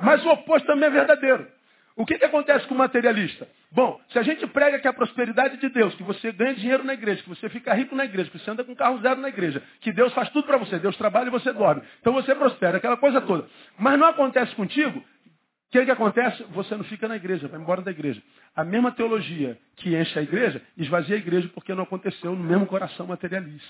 [0.00, 1.50] Mas o oposto também é verdadeiro.
[1.96, 3.48] O que, que acontece com o materialista?
[3.70, 6.94] Bom, se a gente prega que a prosperidade de Deus, que você ganha dinheiro na
[6.94, 9.62] igreja, que você fica rico na igreja, que você anda com carro zero na igreja,
[9.80, 11.82] que Deus faz tudo para você, Deus trabalha e você dorme.
[12.00, 13.46] Então você prospera, aquela coisa toda.
[13.78, 16.42] Mas não acontece contigo, o que, que acontece?
[16.44, 18.22] Você não fica na igreja, vai embora da igreja.
[18.56, 22.66] A mesma teologia que enche a igreja, esvazia a igreja porque não aconteceu no mesmo
[22.66, 23.68] coração materialista.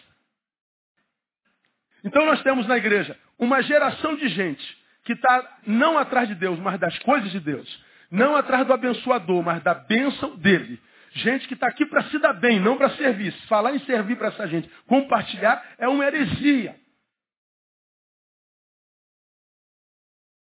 [2.04, 6.56] Então nós temos na igreja uma geração de gente que está não atrás de Deus,
[6.60, 7.87] mas das coisas de Deus.
[8.10, 10.80] Não atrás do abençoador, mas da bênção dele.
[11.12, 13.32] Gente que está aqui para se dar bem, não para servir.
[13.48, 16.78] Falar em servir para essa gente, compartilhar, é uma heresia.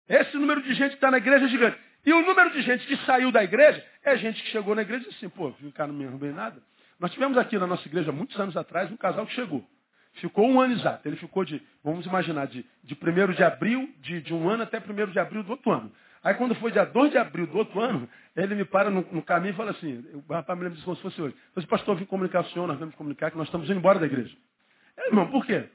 [0.09, 1.79] Esse número de gente que está na igreja é gigante.
[2.05, 5.05] E o número de gente que saiu da igreja é gente que chegou na igreja
[5.05, 6.63] e disse assim, pô, ficar não me arrumei nada.
[6.99, 9.65] Nós tivemos aqui na nossa igreja, muitos anos atrás, um casal que chegou.
[10.15, 11.09] Ficou um ano exato.
[11.09, 14.79] Ele ficou de, vamos imaginar, de, de 1 de abril de, de um ano até
[14.79, 15.91] 1 de abril do outro ano.
[16.23, 19.23] Aí quando foi dia 2 de abril do outro ano, ele me para no, no
[19.23, 21.35] caminho e fala assim, o rapaz me lembra disso como se fosse hoje.
[21.35, 23.79] Eu disse, pastor, vim comunicar com o senhor, nós vamos comunicar que nós estamos indo
[23.79, 24.37] embora da igreja.
[24.97, 25.69] É, irmão, por quê?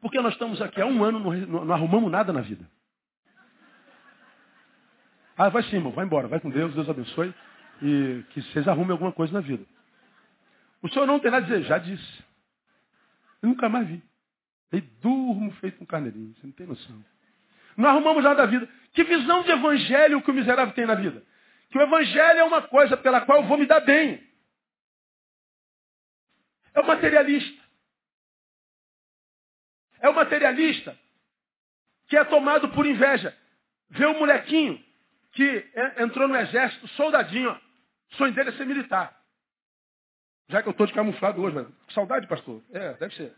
[0.00, 2.66] Porque nós estamos aqui há um ano, não, não, não arrumamos nada na vida.
[5.36, 7.34] Ah, vai sim, irmão, vai embora, vai com Deus, Deus abençoe
[7.82, 9.64] e que vocês arrumem alguma coisa na vida.
[10.80, 12.24] O senhor não tem nada a dizer, já disse.
[13.42, 14.02] Eu nunca mais vi.
[14.72, 17.04] E durmo feito um carneirinho, você não tem noção.
[17.76, 18.68] Não arrumamos nada da vida.
[18.92, 21.24] Que visão de evangelho que o miserável tem na vida?
[21.70, 24.22] Que o evangelho é uma coisa pela qual eu vou me dar bem.
[26.72, 27.62] É o materialista.
[30.00, 30.98] É o materialista
[32.06, 33.36] que é tomado por inveja.
[33.90, 34.82] Vê o molequinho
[35.32, 37.54] que entrou no exército, soldadinho, ó.
[37.54, 39.18] o sonho dele é ser militar.
[40.48, 42.62] Já que eu estou de camuflado hoje, mas saudade, pastor?
[42.70, 43.34] É, deve ser.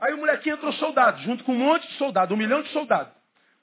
[0.00, 3.12] Aí o molequinho entrou soldado, junto com um monte de soldado, um milhão de soldados.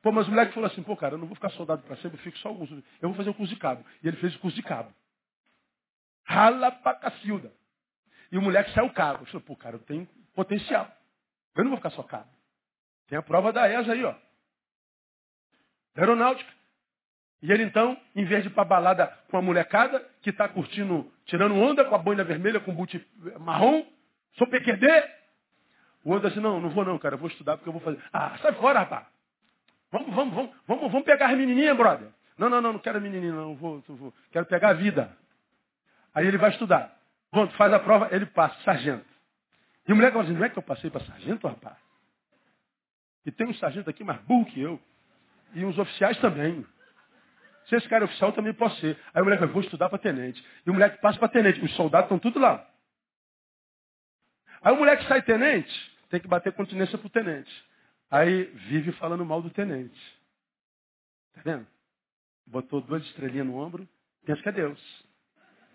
[0.01, 2.17] Pô, mas o moleque falou assim, pô, cara, eu não vou ficar soldado para sempre,
[2.17, 2.69] eu fico só alguns.
[2.71, 3.83] Eu vou fazer o curso de cabo.
[4.03, 4.93] E ele fez o curso de cabo.
[6.23, 7.51] Rala pra cacilda.
[8.31, 9.23] E o moleque saiu cabo.
[9.23, 10.89] Eu falei, pô, cara, eu tenho potencial.
[11.55, 12.29] Eu não vou ficar só cabo.
[13.07, 14.13] Tem a prova da ESA aí, ó.
[15.95, 16.51] Aeronáutica.
[17.41, 21.11] E ele então, em vez de ir pra balada com a molecada, que está curtindo,
[21.25, 23.05] tirando onda com a boina vermelha, com boot
[23.39, 23.85] marrom,
[24.33, 24.87] sou PQD,
[26.07, 28.01] o outro assim, não, não vou não, cara, eu vou estudar porque eu vou fazer.
[28.13, 29.05] Ah, sai fora, rapaz.
[29.91, 32.07] Vamos, vamos, vamos, vamos, vamos pegar as menininhas, brother.
[32.37, 35.17] Não, não, não, não quero menininha, não, vou, vou, quero pegar a vida.
[36.15, 36.97] Aí ele vai estudar.
[37.29, 39.05] Pronto, faz a prova, ele passa, sargento.
[39.85, 41.75] E o moleque fala assim, não é que eu passei para sargento, rapaz?
[43.25, 44.79] E tem um sargento aqui mais burro que eu.
[45.55, 46.65] E uns oficiais também.
[47.65, 48.97] Se esse cara é oficial, também pode ser.
[49.13, 50.41] Aí o moleque vai, vou estudar para tenente.
[50.65, 51.59] E o moleque passa para tenente.
[51.65, 52.65] Os soldados estão tudo lá.
[54.61, 57.51] Aí o moleque sai tenente, tem que bater continência pro tenente.
[58.09, 59.99] Aí vive falando mal do tenente.
[61.33, 61.67] Tá vendo?
[62.45, 63.87] Botou duas estrelinhas no ombro,
[64.25, 65.05] pensa que é Deus.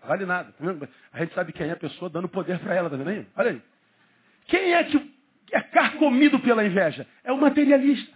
[0.03, 0.51] vale nada.
[0.51, 0.89] Tá vendo?
[1.11, 3.27] A gente sabe quem é a pessoa dando poder para ela, tá vendo aí?
[3.35, 3.61] Olha aí.
[4.47, 5.13] Quem é que
[5.51, 7.07] é carcomido pela inveja?
[7.23, 8.11] É o materialista.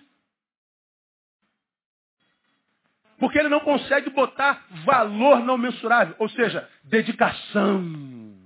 [3.19, 8.37] Porque ele não consegue botar valor não mensurável, ou seja, dedicação,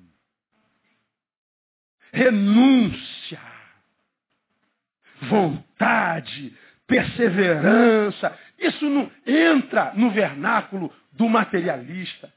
[2.13, 3.10] renúncia,
[5.21, 6.55] vontade,
[6.87, 8.37] perseverança.
[8.59, 12.31] Isso não entra no vernáculo do materialista.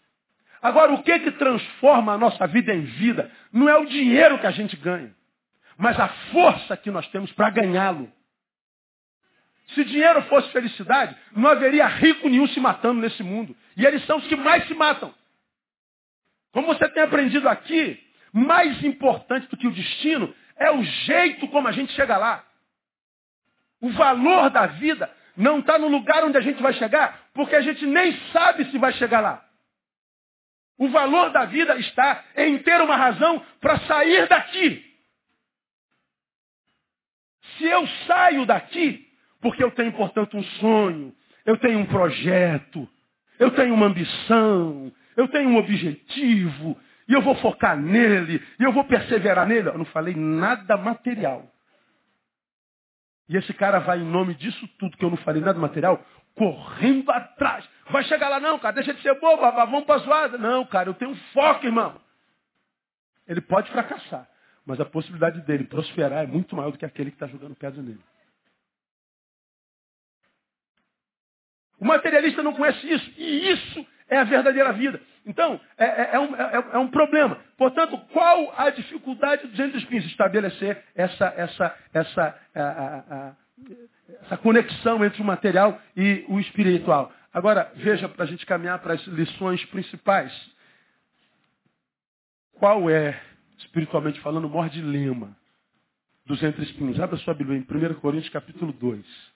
[0.63, 4.47] Agora, o que que transforma a nossa vida em vida não é o dinheiro que
[4.47, 5.15] a gente ganha,
[5.77, 8.11] mas a força que nós temos para ganhá-lo.
[9.75, 13.57] Se dinheiro fosse felicidade, não haveria rico nenhum se matando nesse mundo.
[13.77, 15.13] E eles são os que mais se matam.
[16.53, 18.01] Como você tem aprendido aqui,
[18.37, 22.45] Mais importante do que o destino é o jeito como a gente chega lá.
[23.81, 27.61] O valor da vida não está no lugar onde a gente vai chegar, porque a
[27.61, 29.45] gente nem sabe se vai chegar lá.
[30.79, 34.85] O valor da vida está em ter uma razão para sair daqui.
[37.57, 39.07] Se eu saio daqui,
[39.41, 42.89] porque eu tenho, portanto, um sonho, eu tenho um projeto,
[43.39, 48.73] eu tenho uma ambição, eu tenho um objetivo, e eu vou focar nele, e eu
[48.73, 49.69] vou perseverar nele.
[49.69, 51.54] Eu não falei nada material.
[53.29, 57.11] E esse cara vai, em nome disso tudo que eu não falei nada material, correndo
[57.11, 57.69] atrás.
[57.91, 60.39] Vai chegar lá, não, cara, deixa de ser bobo, vamos para a zoada.
[60.39, 62.01] Não, cara, eu tenho foco, irmão.
[63.27, 64.29] Ele pode fracassar,
[64.67, 67.81] mas a possibilidade dele prosperar é muito maior do que aquele que está jogando pedra
[67.81, 68.01] nele.
[71.79, 75.01] O materialista não conhece isso, e isso é a verdadeira vida.
[75.27, 77.39] Então, é, é, é, um, é, é um, problema.
[77.57, 80.05] Portanto, qual a dificuldade dos entre espinhos?
[80.07, 83.33] Estabelecer essa, essa, essa, a, a, a,
[84.23, 87.11] essa conexão entre o material e o espiritual.
[87.33, 90.33] Agora, veja, para a gente caminhar para as lições principais.
[92.59, 93.21] Qual é,
[93.59, 95.37] espiritualmente falando, o maior dilema
[96.27, 97.01] dos entre espinhos?
[97.01, 99.34] Abra sua Bíblia em 1 Coríntios capítulo 2.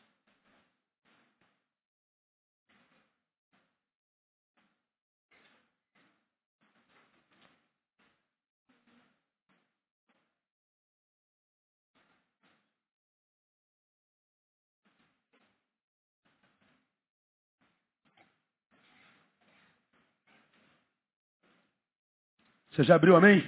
[22.79, 23.45] Você já abriu, amém?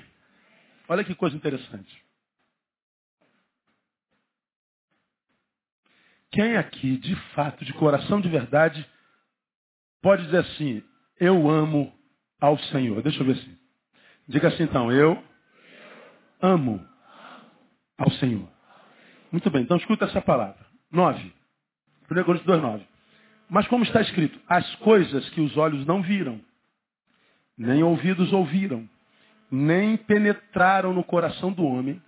[0.89, 2.05] Olha que coisa interessante.
[6.33, 8.85] Quem aqui, de fato, de coração de verdade,
[10.03, 10.83] pode dizer assim,
[11.21, 11.97] eu amo
[12.41, 13.01] ao Senhor?
[13.03, 13.57] Deixa eu ver assim.
[14.27, 15.23] Diga assim então, eu
[16.43, 16.85] amo
[17.97, 18.49] ao Senhor.
[19.31, 20.67] Muito bem, então escuta essa palavra.
[20.91, 21.33] 9.
[22.11, 22.85] 1 Coríntios 2, 9.
[23.49, 26.45] Mas como está escrito, as coisas que os olhos não viram,
[27.57, 28.91] nem ouvidos ouviram,
[29.51, 32.01] nem penetraram no coração do homem,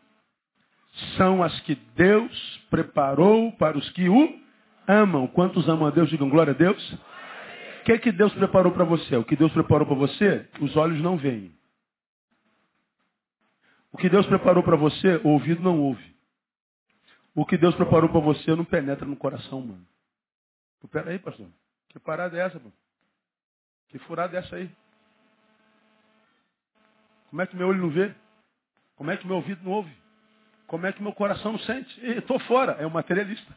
[1.16, 4.40] são as que Deus preparou para os que o
[4.86, 5.26] amam.
[5.26, 6.08] Quantos amam a Deus?
[6.10, 6.92] Digam glória a Deus.
[7.80, 9.16] O que, é que Deus preparou para você?
[9.16, 11.52] O que Deus preparou para você, os olhos não veem.
[13.90, 16.14] O que Deus preparou para você, o ouvido não ouve.
[17.34, 19.86] O que Deus preparou para você não penetra no coração humano.
[20.82, 21.48] Espera aí, pastor.
[21.88, 22.60] Que parada é essa?
[23.88, 24.70] Que furada é essa aí?
[27.32, 28.14] Como é que meu olho não vê?
[28.94, 29.90] Como é que meu ouvido não ouve?
[30.66, 31.98] Como é que meu coração não sente?
[32.06, 33.56] Estou fora, é um materialista.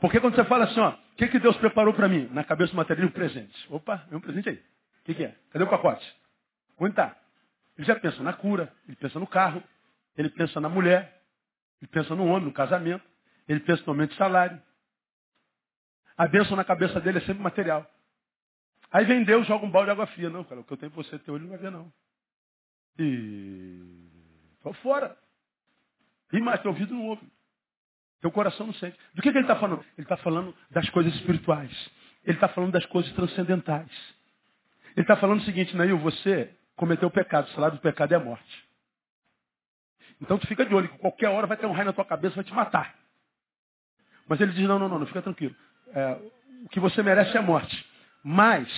[0.00, 2.28] Porque quando você fala assim, ó, o que, que Deus preparou para mim?
[2.30, 3.66] Na cabeça do materialismo, presente.
[3.68, 4.54] Opa, é um presente aí.
[4.54, 5.34] O que, que é?
[5.50, 6.16] Cadê o pacote?
[6.78, 7.16] Onde está?
[7.76, 9.60] Ele já pensa na cura, ele pensa no carro,
[10.16, 11.24] ele pensa na mulher,
[11.80, 13.04] ele pensa no homem, no casamento,
[13.48, 14.62] ele pensa no aumento de salário.
[16.16, 17.84] A bênção na cabeça dele é sempre material.
[18.92, 20.30] Aí vem Deus, joga um balde de água fria.
[20.30, 21.92] Não, cara, o que eu tenho para você, teu olho não vai ver, não.
[22.98, 23.80] E
[24.56, 25.16] estou fora.
[26.32, 27.26] E mais, teu ouvido não ouve.
[28.20, 28.96] Teu coração não sente.
[29.14, 29.84] Do que, que ele está falando?
[29.98, 31.90] Ele está falando das coisas espirituais.
[32.24, 33.90] Ele está falando das coisas transcendentais.
[34.96, 38.16] Ele está falando o seguinte, Nail, você cometeu o pecado, o salário do pecado é
[38.16, 38.64] a morte.
[40.20, 42.36] Então tu fica de olho, que qualquer hora vai ter um raio na tua cabeça,
[42.36, 42.94] vai te matar.
[44.28, 45.54] Mas ele diz, não, não, não, não fica tranquilo.
[45.88, 46.18] É,
[46.64, 47.86] o que você merece é a morte.
[48.22, 48.68] Mas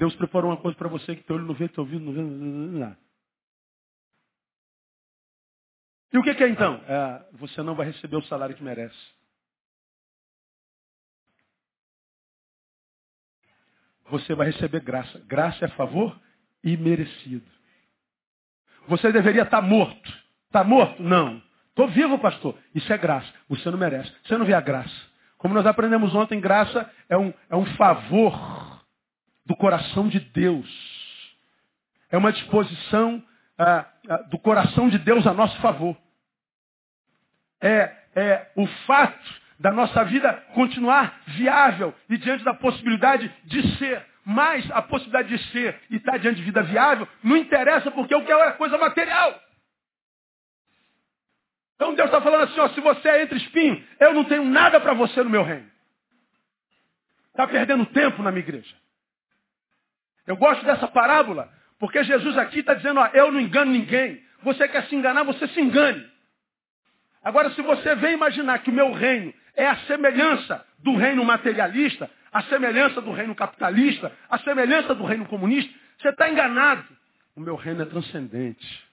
[0.00, 2.22] Deus preparou uma coisa para você que teu olho não vê, teu ouvido não vê,
[2.22, 2.98] nada.
[6.10, 6.82] E o que, que é então?
[6.88, 8.96] É, você não vai receber o salário que merece.
[14.08, 15.18] Você vai receber graça.
[15.26, 16.18] Graça é favor
[16.64, 17.46] imerecido.
[18.88, 20.10] Você deveria estar morto.
[20.46, 21.02] Está morto?
[21.02, 21.42] Não.
[21.68, 22.58] Estou vivo, pastor.
[22.74, 23.30] Isso é graça.
[23.50, 24.10] Você não merece.
[24.24, 25.10] Você não vê a graça.
[25.36, 28.59] Como nós aprendemos ontem, graça é um, é um favor
[29.46, 30.68] do coração de Deus.
[32.10, 33.22] É uma disposição
[33.58, 35.96] ah, ah, do coração de Deus a nosso favor.
[37.60, 44.04] É, é o fato da nossa vida continuar viável e diante da possibilidade de ser.
[44.24, 48.24] Mas a possibilidade de ser e estar diante de vida viável não interessa porque o
[48.24, 49.38] que é coisa material.
[51.74, 54.80] Então Deus está falando assim, ó, se você é entre espinhos, eu não tenho nada
[54.80, 55.70] para você no meu reino.
[57.28, 58.74] Está perdendo tempo na minha igreja.
[60.30, 64.22] Eu gosto dessa parábola, porque Jesus aqui está dizendo, ó, eu não engano ninguém.
[64.44, 66.08] Você quer se enganar, você se engane.
[67.20, 72.08] Agora, se você vem imaginar que o meu reino é a semelhança do reino materialista,
[72.32, 76.86] a semelhança do reino capitalista, a semelhança do reino comunista, você está enganado.
[77.34, 78.84] O meu reino é transcendente.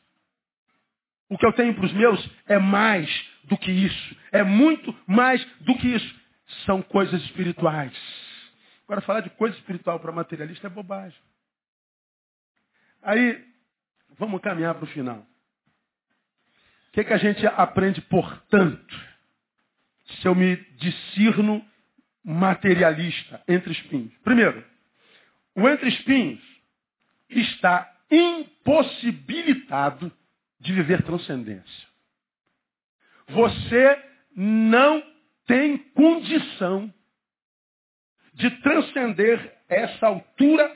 [1.30, 3.08] O que eu tenho para os meus é mais
[3.44, 4.18] do que isso.
[4.32, 6.16] É muito mais do que isso.
[6.66, 8.27] São coisas espirituais.
[8.88, 11.20] Agora, falar de coisa espiritual para materialista é bobagem.
[13.02, 13.46] Aí,
[14.18, 15.28] vamos caminhar para o final.
[16.88, 18.98] O que, que a gente aprende, portanto,
[20.06, 21.64] se eu me discerno
[22.24, 24.14] materialista entre espinhos?
[24.24, 24.66] Primeiro,
[25.54, 26.42] o entre espinhos
[27.30, 30.10] está impossibilitado
[30.62, 31.88] de viver transcendência.
[33.28, 34.02] Você
[34.34, 35.04] não
[35.46, 36.94] tem condição
[38.38, 40.72] de transcender essa altura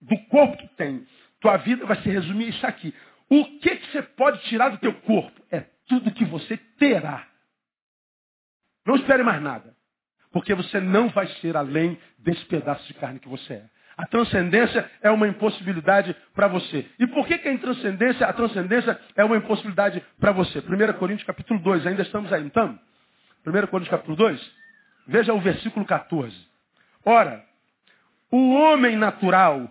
[0.00, 1.06] do corpo que tem.
[1.40, 2.92] Tua vida vai se resumir isso aqui.
[3.30, 5.40] O que, que você pode tirar do teu corpo?
[5.50, 7.26] É tudo que você terá.
[8.84, 9.74] Não espere mais nada.
[10.32, 13.64] Porque você não vai ser além desse pedaço de carne que você é.
[13.96, 16.90] A transcendência é uma impossibilidade para você.
[16.98, 20.58] E por que, que a intranscendência, a transcendência é uma impossibilidade para você?
[20.58, 22.76] 1 Coríntios capítulo 2, ainda estamos aí, então?
[23.46, 24.52] 1 Coríntios capítulo 2,
[25.06, 26.53] veja o versículo 14.
[27.04, 27.44] Ora,
[28.30, 29.70] o homem natural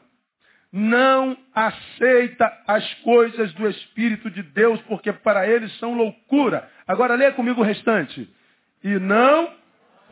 [0.72, 6.68] não aceita as coisas do Espírito de Deus, porque para eles são loucura.
[6.88, 8.28] Agora leia comigo o restante.
[8.84, 9.54] E não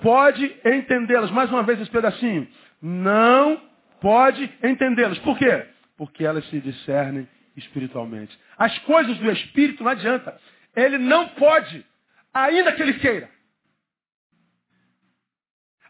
[0.01, 1.31] pode entendê-las.
[1.31, 2.47] Mais uma vez esse pedacinho.
[2.81, 3.59] Não
[3.99, 5.17] pode entendê-las.
[5.19, 5.65] Por quê?
[5.97, 8.37] Porque elas se discernem espiritualmente.
[8.57, 10.37] As coisas do Espírito não adianta.
[10.75, 11.85] Ele não pode,
[12.33, 13.29] ainda que ele queira.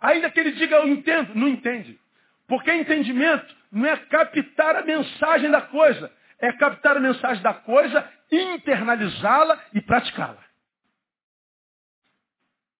[0.01, 1.99] Ainda que ele diga eu entendo, não entende.
[2.47, 8.11] Porque entendimento não é captar a mensagem da coisa, é captar a mensagem da coisa,
[8.31, 10.43] internalizá-la e praticá-la.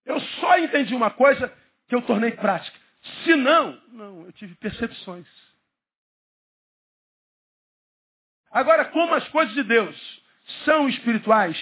[0.03, 1.53] Eu só entendi uma coisa
[1.87, 2.77] que eu tornei prática.
[3.23, 5.27] Se não, não, eu tive percepções.
[8.51, 10.23] Agora, como as coisas de Deus
[10.65, 11.57] são espirituais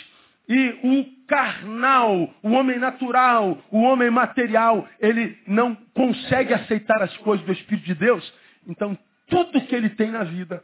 [0.50, 7.46] e o carnal, o homem natural, o homem material, ele não consegue aceitar as coisas
[7.46, 8.34] do Espírito de Deus,
[8.68, 8.98] então
[9.28, 10.64] tudo que ele tem na vida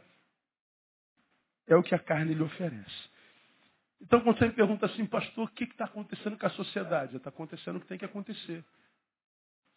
[1.68, 3.16] é o que a carne lhe oferece.
[4.00, 7.16] Então, quando você me pergunta assim, pastor, o que está acontecendo com a sociedade?
[7.16, 8.64] Está acontecendo o que tem que acontecer.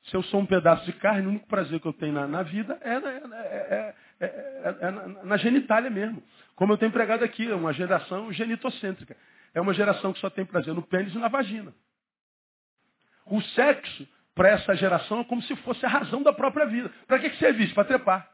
[0.05, 2.43] Se eu sou um pedaço de carne, o único prazer que eu tenho na, na
[2.43, 6.24] vida é, é, é, é na, na, genitália mesmo.
[6.55, 9.16] Como eu tenho pregado aqui, é uma geração genitocêntrica.
[9.54, 11.74] É uma geração que só tem prazer no pênis e na vagina.
[13.26, 16.89] O sexo, para essa geração, é como se fosse a razão da própria vida.
[17.08, 17.74] Para que, que isso?
[17.74, 18.32] Para trepar.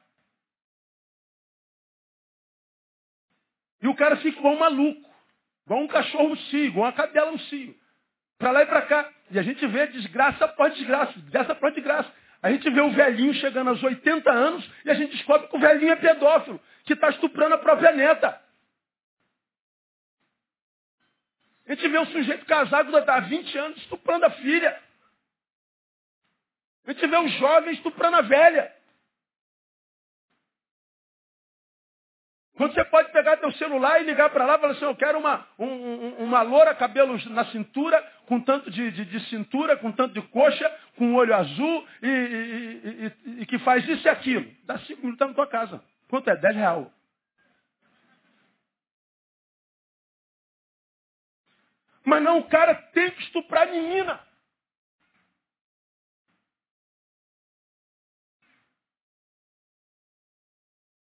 [3.81, 5.09] E o cara fica igual um maluco.
[5.65, 7.75] Igual um cachorro no cio, igual uma cadela no cio.
[8.37, 9.11] Para lá e para cá.
[9.31, 12.11] E a gente vê desgraça após desgraça, desgraça após desgraça.
[12.41, 15.59] A gente vê o velhinho chegando aos 80 anos e a gente descobre que o
[15.59, 18.39] velhinho é pedófilo, que está estuprando a própria neta.
[21.67, 24.79] A gente vê um sujeito casado há 20 anos estuprando a filha.
[26.85, 28.71] A gente vê um jovem estuprando a velha.
[32.55, 35.19] Quando você pode pegar teu celular e ligar para lá e falar assim, eu quero
[35.19, 40.13] uma, um, uma loura, cabelos na cintura, com tanto de, de, de, cintura, com tanto
[40.13, 44.49] de coxa, com olho azul, e, e, e, e que faz isso e aquilo.
[44.63, 45.83] Dá cinco minutos tá na tua casa.
[46.07, 46.37] Quanto é?
[46.37, 46.89] Dez real.
[52.05, 54.19] Mas não, o cara tem que estuprar a menina.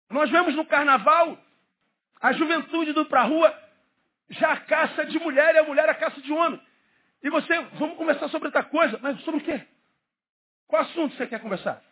[0.08, 1.38] Nós vemos no carnaval
[2.20, 3.62] a juventude indo para a rua
[4.30, 6.60] já a caça de mulher e a mulher a caça de homem.
[7.22, 9.66] E você, vamos conversar sobre outra coisa, mas sobre o quê?
[10.66, 11.82] Qual assunto você quer conversar?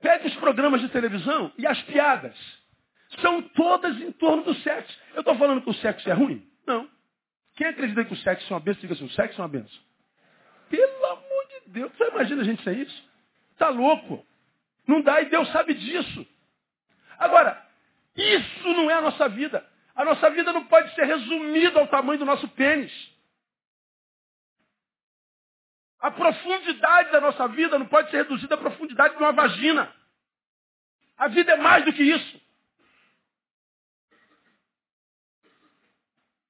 [0.00, 2.36] Pegue os programas de televisão e as piadas.
[3.20, 4.98] São todas em torno do sexo.
[5.14, 6.46] Eu estou falando que o sexo é ruim?
[6.66, 6.88] Não.
[7.58, 9.80] Quem acredita que o sexo é uma bênção, diga assim, o sexo é uma bênção.
[10.70, 13.10] Pelo amor de Deus, você imagina a gente ser isso?
[13.50, 14.24] Está louco.
[14.86, 16.24] Não dá e Deus sabe disso.
[17.18, 17.60] Agora,
[18.14, 19.68] isso não é a nossa vida.
[19.96, 22.92] A nossa vida não pode ser resumida ao tamanho do nosso pênis.
[25.98, 29.92] A profundidade da nossa vida não pode ser reduzida à profundidade de uma vagina.
[31.16, 32.40] A vida é mais do que isso.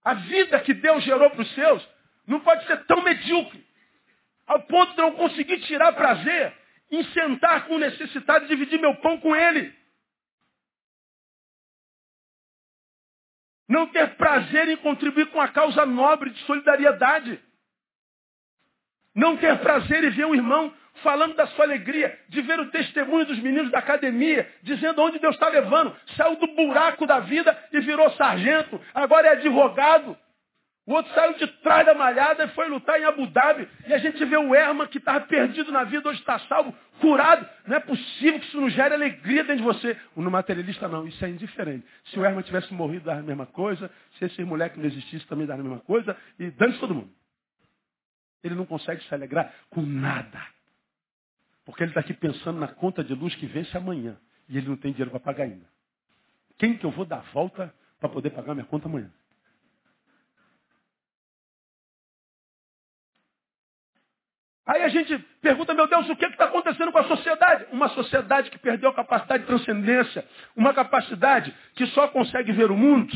[0.09, 1.87] A vida que Deus gerou para os seus
[2.27, 3.63] não pode ser tão medíocre,
[4.47, 6.57] ao ponto de eu conseguir tirar prazer
[6.91, 9.71] em sentar com o necessitado e dividir meu pão com ele.
[13.69, 17.39] Não ter prazer em contribuir com a causa nobre de solidariedade.
[19.15, 23.27] Não ter prazer em ver um irmão falando da sua alegria, de ver o testemunho
[23.27, 25.95] dos meninos da academia, dizendo onde Deus está levando.
[26.17, 30.17] Saiu do buraco da vida e virou sargento, agora é advogado.
[30.89, 33.69] O outro saiu de trás da malhada e foi lutar em Abu Dhabi.
[33.87, 37.47] E a gente vê o Erma que estava perdido na vida, hoje está salvo, curado.
[37.67, 39.95] Não é possível que isso não gere alegria dentro de você.
[40.17, 41.87] O no materialista não, isso é indiferente.
[42.07, 43.91] Se o Erma tivesse morrido, dava a mesma coisa.
[44.19, 46.17] Se esse moleque não existisse, também dava a mesma coisa.
[46.39, 47.11] E dane todo mundo.
[48.43, 50.41] Ele não consegue se alegrar com nada.
[51.69, 54.17] Porque ele está aqui pensando na conta de luz que vence amanhã.
[54.49, 55.67] E ele não tem dinheiro para pagar ainda.
[56.57, 59.13] Quem que eu vou dar volta para poder pagar minha conta amanhã?
[64.65, 67.67] Aí a gente pergunta, meu Deus, o que está acontecendo com a sociedade?
[67.71, 72.77] Uma sociedade que perdeu a capacidade de transcendência, uma capacidade que só consegue ver o
[72.79, 73.15] mundo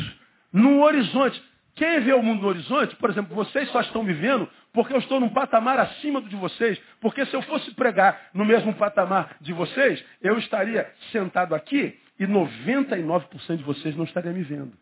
[0.52, 1.42] no horizonte.
[1.74, 5.20] Quem vê o mundo no horizonte, por exemplo, vocês só estão vivendo porque eu estou
[5.20, 6.80] num patamar acima do de vocês.
[7.00, 12.26] Porque se eu fosse pregar no mesmo patamar de vocês, eu estaria sentado aqui e
[12.26, 14.72] 99% de vocês não estaria me vendo.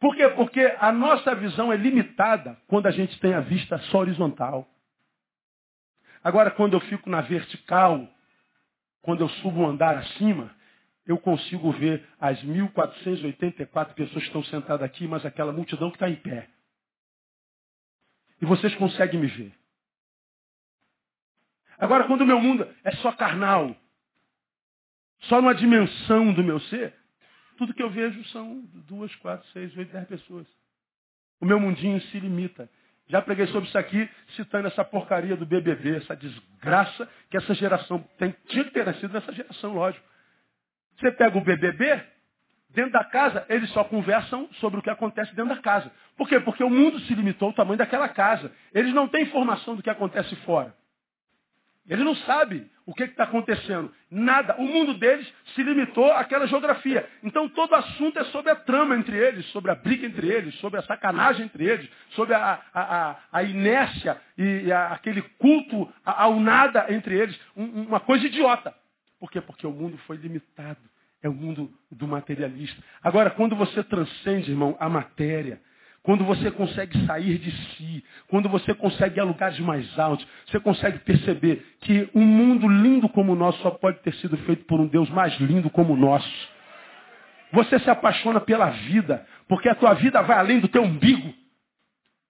[0.00, 0.28] Por quê?
[0.30, 4.66] Porque a nossa visão é limitada quando a gente tem a vista só horizontal.
[6.24, 8.08] Agora, quando eu fico na vertical,
[9.02, 10.50] quando eu subo um andar acima,
[11.06, 16.08] eu consigo ver as 1.484 pessoas que estão sentadas aqui, mas aquela multidão que está
[16.08, 16.48] em pé.
[18.40, 19.52] E vocês conseguem me ver.
[21.78, 23.74] Agora, quando o meu mundo é só carnal,
[25.20, 26.94] só numa dimensão do meu ser,
[27.56, 30.46] tudo que eu vejo são duas, quatro, seis, oito, dez pessoas.
[31.40, 32.70] O meu mundinho se limita.
[33.08, 37.98] Já preguei sobre isso aqui, citando essa porcaria do BBB, essa desgraça que essa geração
[38.18, 38.34] tem.
[38.46, 40.06] Tinha que ter nascido nessa geração, lógico.
[40.98, 42.02] Você pega o BBB,
[42.74, 45.90] dentro da casa, eles só conversam sobre o que acontece dentro da casa.
[46.16, 46.40] Por quê?
[46.40, 48.52] Porque o mundo se limitou ao tamanho daquela casa.
[48.72, 50.74] Eles não têm informação do que acontece fora.
[51.88, 53.92] Ele não sabe o que está acontecendo.
[54.10, 54.54] Nada.
[54.58, 57.08] O mundo deles se limitou àquela geografia.
[57.22, 60.78] Então todo assunto é sobre a trama entre eles, sobre a briga entre eles, sobre
[60.78, 66.38] a sacanagem entre eles, sobre a, a, a, a inércia e a, aquele culto ao
[66.38, 67.38] nada entre eles.
[67.56, 68.72] Um, uma coisa idiota.
[69.18, 69.40] Por quê?
[69.40, 70.78] Porque o mundo foi limitado.
[71.22, 72.82] É o mundo do materialista.
[73.02, 75.60] Agora, quando você transcende, irmão, a matéria,
[76.02, 80.58] quando você consegue sair de si, quando você consegue ir a lugares mais altos, você
[80.58, 84.80] consegue perceber que um mundo lindo como o nosso só pode ter sido feito por
[84.80, 86.48] um Deus mais lindo como o nosso.
[87.52, 91.34] Você se apaixona pela vida, porque a tua vida vai além do teu umbigo.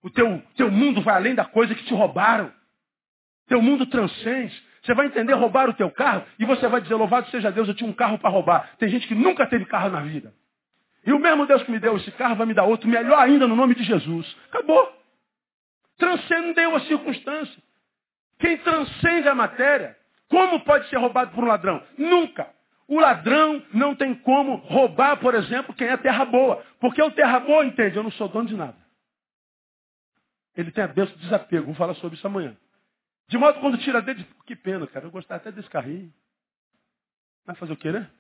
[0.02, 2.50] O teu, teu mundo vai além da coisa que te roubaram.
[3.46, 4.69] Teu mundo transcende.
[4.82, 7.74] Você vai entender roubar o teu carro e você vai dizer, louvado seja Deus, eu
[7.74, 8.70] tinha um carro para roubar.
[8.78, 10.32] Tem gente que nunca teve carro na vida.
[11.04, 13.46] E o mesmo Deus que me deu esse carro vai me dar outro, melhor ainda,
[13.46, 14.36] no nome de Jesus.
[14.48, 14.92] Acabou.
[15.98, 17.62] Transcendeu a circunstância.
[18.38, 19.96] Quem transcende a matéria,
[20.28, 21.82] como pode ser roubado por um ladrão?
[21.98, 22.48] Nunca.
[22.88, 26.64] O ladrão não tem como roubar, por exemplo, quem é terra boa.
[26.80, 28.76] Porque o terra boa entende, eu não sou dono de nada.
[30.56, 31.66] Ele tem a bênção de desapego.
[31.66, 32.56] Vou falar sobre isso amanhã.
[33.30, 35.06] De modo que quando tira dele, que pena, cara.
[35.06, 36.12] Eu gostava até desse carrinho.
[37.46, 38.10] Vai fazer o quê, né?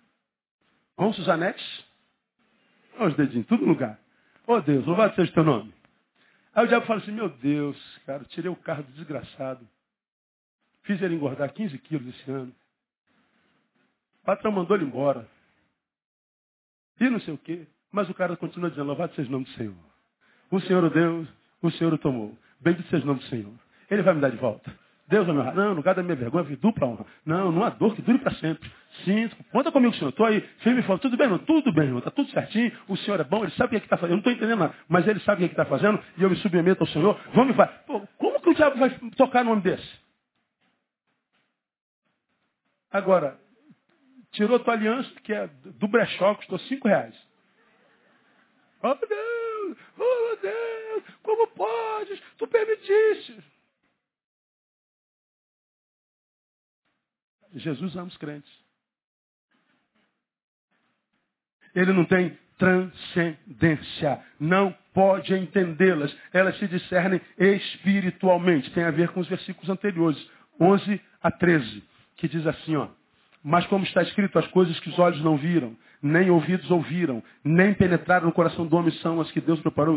[0.96, 1.84] Vamos, Suzanetes?
[2.96, 3.98] Olha os dedinhos, tudo lugar.
[4.46, 5.74] Oh Deus, louvado seja o teu nome.
[6.54, 9.68] Aí o diabo fala assim, meu Deus, cara, tirei o carro do desgraçado.
[10.82, 12.54] Fiz ele engordar 15 quilos esse ano.
[14.22, 15.28] O patrão mandou ele embora.
[17.00, 17.66] E não sei o quê.
[17.90, 19.74] Mas o cara continua dizendo, louvado seja o nome do Senhor.
[20.52, 21.28] O Senhor o Deus,
[21.62, 22.38] o Senhor o tomou.
[22.60, 23.52] Bendito seja o nome do Senhor.
[23.90, 24.72] Ele vai me dar de volta.
[25.10, 25.54] Deus vai me honrar.
[25.54, 27.04] Não, lugar da minha vergonha, vi dupla honra.
[27.26, 28.70] Não, não há dor que dure para sempre.
[29.04, 30.10] Sim, conta comigo, senhor.
[30.10, 31.38] Estou aí, firme e fala, tudo bem, irmão?
[31.40, 31.98] Tudo bem, irmão.
[31.98, 32.72] Está tudo certinho.
[32.86, 34.12] O senhor é bom, ele sabe o que é está fazendo.
[34.12, 36.30] Eu não estou entendendo nada, mas ele sabe o que é está fazendo e eu
[36.30, 37.20] me submeto ao senhor.
[37.34, 37.82] Vamos me falar.
[37.86, 40.00] Pô, como que o diabo vai tocar no nome desse?
[42.92, 43.36] Agora,
[44.30, 47.14] tirou tua aliança, que é do brechó, custou cinco reais.
[48.82, 52.20] Oh Deus, oh Deus, como podes?
[52.38, 53.49] Tu permitiste.
[57.54, 58.52] Jesus ama os crentes.
[61.74, 64.20] Ele não tem transcendência.
[64.38, 66.14] Não pode entendê-las.
[66.32, 68.70] Elas se discernem espiritualmente.
[68.72, 70.30] Tem a ver com os versículos anteriores,
[70.60, 71.82] 11 a 13,
[72.16, 72.88] que diz assim, ó.
[73.42, 77.74] Mas como está escrito, as coisas que os olhos não viram, nem ouvidos ouviram, nem
[77.74, 79.90] penetraram no coração do homem são as que Deus preparou.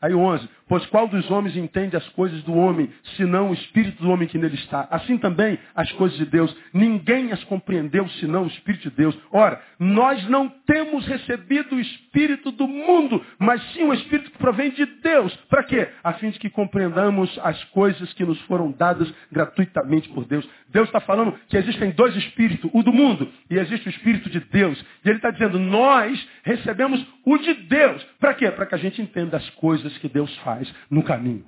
[0.00, 0.48] Aí 11.
[0.68, 4.38] Pois qual dos homens entende as coisas do homem, senão o espírito do homem que
[4.38, 4.86] nele está?
[4.90, 6.54] Assim também as coisas de Deus.
[6.72, 9.18] Ninguém as compreendeu, senão o espírito de Deus.
[9.32, 14.70] Ora, nós não temos recebido o espírito do mundo, mas sim o espírito que provém
[14.70, 15.34] de Deus.
[15.48, 15.88] Para quê?
[16.04, 20.48] A fim de que compreendamos as coisas que nos foram dadas gratuitamente por Deus.
[20.68, 24.40] Deus está falando que existem dois espíritos, o do mundo e existe o espírito de
[24.40, 24.80] Deus.
[25.04, 28.02] E ele está dizendo, nós recebemos o de Deus.
[28.18, 28.50] Para quê?
[28.50, 31.44] Para que a gente entenda as coisas que Deus faz no caminho.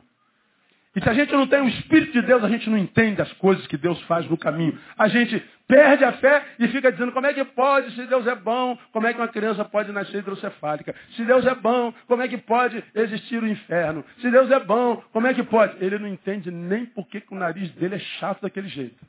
[0.94, 3.32] E se a gente não tem o Espírito de Deus, a gente não entende as
[3.34, 4.78] coisas que Deus faz no caminho.
[4.98, 8.34] A gente perde a fé e fica dizendo como é que pode, se Deus é
[8.34, 10.94] bom, como é que uma criança pode nascer hidrocefálica?
[11.16, 14.04] Se Deus é bom, como é que pode existir o inferno?
[14.20, 15.82] Se Deus é bom, como é que pode?
[15.82, 19.02] Ele não entende nem por que o nariz dele é chato daquele jeito.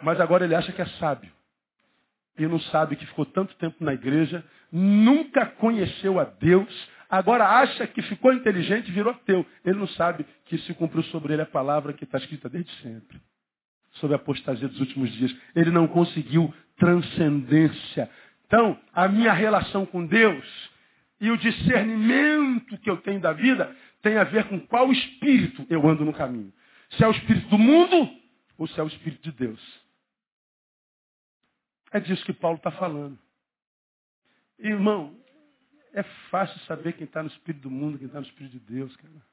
[0.00, 1.30] Mas agora ele acha que é sábio.
[2.38, 7.86] E não sabe que ficou tanto tempo na igreja, nunca conheceu a Deus, agora acha
[7.86, 9.44] que ficou inteligente e virou teu.
[9.64, 13.20] Ele não sabe que se cumpriu sobre ele a palavra que está escrita desde sempre.
[13.94, 15.34] Sobre a apostasia dos últimos dias.
[15.54, 18.08] Ele não conseguiu transcendência.
[18.46, 20.70] Então, a minha relação com Deus
[21.20, 25.88] e o discernimento que eu tenho da vida tem a ver com qual espírito eu
[25.88, 26.52] ando no caminho.
[26.90, 28.10] Se é o espírito do mundo
[28.58, 29.60] ou se é o espírito de Deus.
[31.92, 33.18] É disso que Paulo está falando.
[34.58, 35.16] Irmão,
[35.92, 38.94] é fácil saber quem está no Espírito do mundo, quem está no Espírito de Deus,
[38.96, 39.32] cara.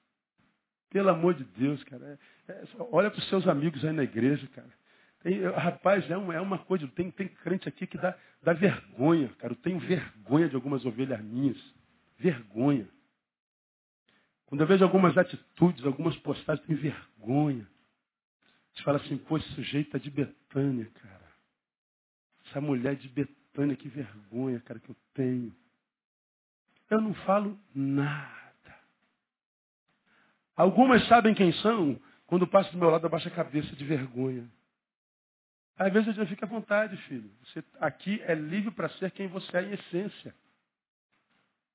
[0.89, 2.20] Pelo amor de Deus, cara.
[2.47, 4.70] É, é, olha para os seus amigos aí na igreja, cara.
[5.22, 9.30] Tem, rapaz, é, um, é, uma coisa, tem, tem crente aqui que dá, dá vergonha,
[9.38, 9.53] cara.
[9.53, 11.57] Eu tenho vergonha de algumas ovelhas minhas.
[12.18, 12.88] Vergonha.
[14.47, 17.68] Quando eu vejo algumas atitudes, algumas postagens, tem vergonha.
[18.74, 21.18] Você fala assim, pô, esse sujeito é de Betânia, cara.
[22.50, 25.56] Essa mulher de Betânia, que vergonha, cara, que eu tenho.
[26.89, 28.39] Eu não falo nada.
[30.56, 34.50] Algumas sabem quem são, quando passa do meu lado, abaixa a cabeça de vergonha.
[35.78, 37.32] Às vezes eu digo, fica à vontade, filho.
[37.45, 40.36] Você aqui é livre para ser quem você é em essência.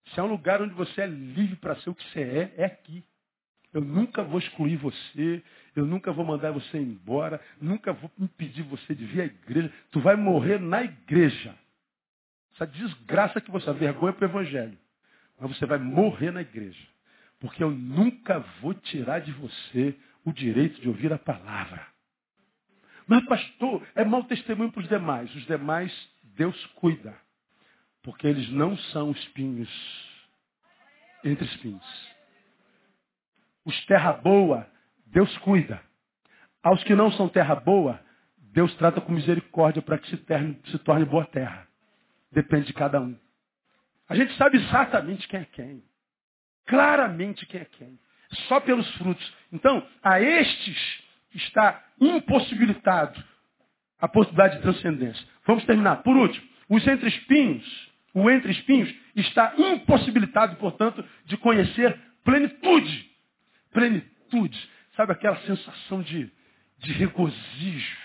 [0.09, 2.65] Se é um lugar onde você é livre para ser o que você é, é
[2.67, 3.03] aqui.
[3.75, 5.43] Eu nunca vou excluir você,
[5.75, 9.73] eu nunca vou mandar você embora, nunca vou impedir você de vir à igreja.
[9.91, 11.53] Tu vai morrer na igreja.
[12.55, 14.79] Essa desgraça que você, a vergonha para o evangelho.
[15.37, 16.87] Mas você vai morrer na igreja.
[17.41, 21.85] Porque eu nunca vou tirar de você o direito de ouvir a palavra.
[23.09, 25.35] Mas, pastor, é mau testemunho para os demais.
[25.35, 25.93] Os demais,
[26.37, 27.13] Deus cuida.
[28.05, 29.69] Porque eles não são espinhos
[31.25, 32.14] entre espinhos.
[33.65, 34.67] Os terra boa,
[35.07, 35.81] Deus cuida.
[36.63, 38.01] Aos que não são terra boa,
[38.39, 41.67] Deus trata com misericórdia para que se, torne, se torne boa terra.
[42.31, 43.17] Depende de cada um.
[44.09, 45.85] A gente sabe exatamente quem é quem.
[46.67, 47.99] Claramente quem é quem.
[48.49, 49.33] Só pelos frutos.
[49.53, 51.03] Então, a estes
[51.35, 53.23] está impossibilitado
[54.01, 55.27] a possibilidade de transcendência.
[55.47, 56.03] Vamos terminar.
[56.03, 63.11] Por último, os entre espinhos, o entre espinhos está impossibilitado, portanto, de conhecer plenitude.
[63.75, 64.71] Plenitude.
[64.97, 66.33] Sabe aquela sensação de,
[66.79, 67.99] de regozijo,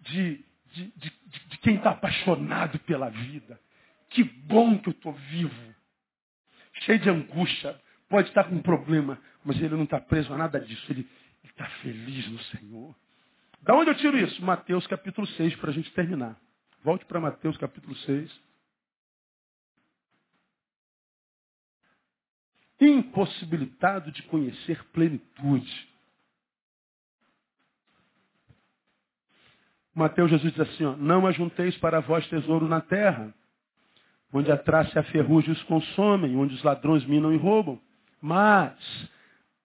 [0.00, 1.12] de, de, de,
[1.48, 3.60] de quem está apaixonado pela vida.
[4.08, 5.74] Que bom que eu estou vivo.
[6.84, 7.78] Cheio de angústia.
[8.08, 10.86] Pode estar com um problema, mas ele não está preso a nada disso.
[10.90, 11.06] Ele
[11.44, 12.96] está feliz no Senhor.
[13.60, 14.42] Da onde eu tiro isso?
[14.42, 16.38] Mateus capítulo 6, para a gente terminar.
[16.82, 18.47] Volte para Mateus capítulo 6.
[22.80, 25.88] Impossibilitado de conhecer plenitude.
[29.94, 33.34] Mateus Jesus diz assim, ó, não ajunteis para vós tesouro na terra,
[34.32, 37.80] onde a traça e a ferrugem os consomem, onde os ladrões minam e roubam.
[38.22, 38.76] Mas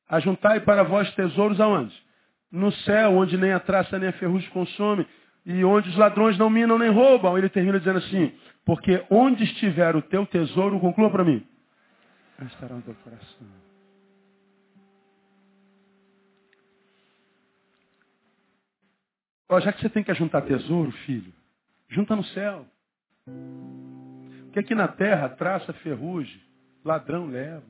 [0.10, 1.94] ajuntai para vós tesouros aonde?
[2.52, 5.06] No céu, onde nem a traça nem a ferrugem consomem,
[5.46, 7.38] e onde os ladrões não minam nem roubam.
[7.38, 8.34] Ele termina dizendo assim,
[8.66, 11.46] porque onde estiver o teu tesouro, conclua para mim,
[12.42, 13.48] estará no teu coração.
[19.50, 21.32] Ó, já que você tem que ajuntar tesouro, filho,
[21.88, 22.66] junta no céu.
[24.46, 26.42] Porque aqui na terra, traça, ferrugem,
[26.84, 27.64] ladrão leva.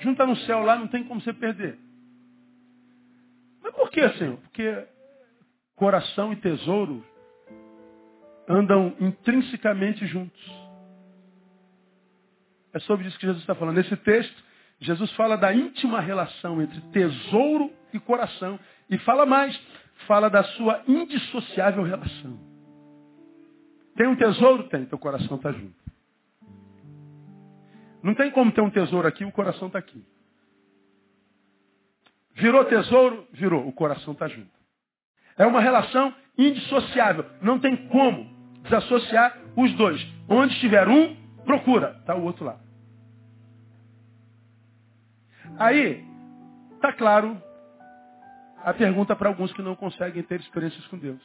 [0.00, 1.78] Junta no céu lá, não tem como você perder.
[3.62, 4.36] Mas por que, Senhor?
[4.38, 4.86] Porque
[5.76, 7.04] coração e tesouro
[8.48, 10.63] andam intrinsecamente juntos.
[12.74, 13.76] É sobre isso que Jesus está falando.
[13.76, 14.44] Nesse texto,
[14.80, 18.58] Jesus fala da íntima relação entre tesouro e coração.
[18.90, 19.58] E fala mais,
[20.08, 22.38] fala da sua indissociável relação.
[23.96, 24.64] Tem um tesouro?
[24.64, 25.74] Tem, teu coração está junto.
[28.02, 30.04] Não tem como ter um tesouro aqui, o coração está aqui.
[32.34, 33.26] Virou tesouro?
[33.32, 34.50] Virou, o coração está junto.
[35.38, 37.24] É uma relação indissociável.
[37.40, 38.28] Não tem como
[38.64, 40.04] desassociar os dois.
[40.28, 41.14] Onde estiver um,
[41.44, 41.96] procura.
[42.00, 42.63] Está o outro lá.
[45.58, 46.04] Aí,
[46.74, 47.40] está claro
[48.64, 51.22] a pergunta para alguns que não conseguem ter experiências com Deus.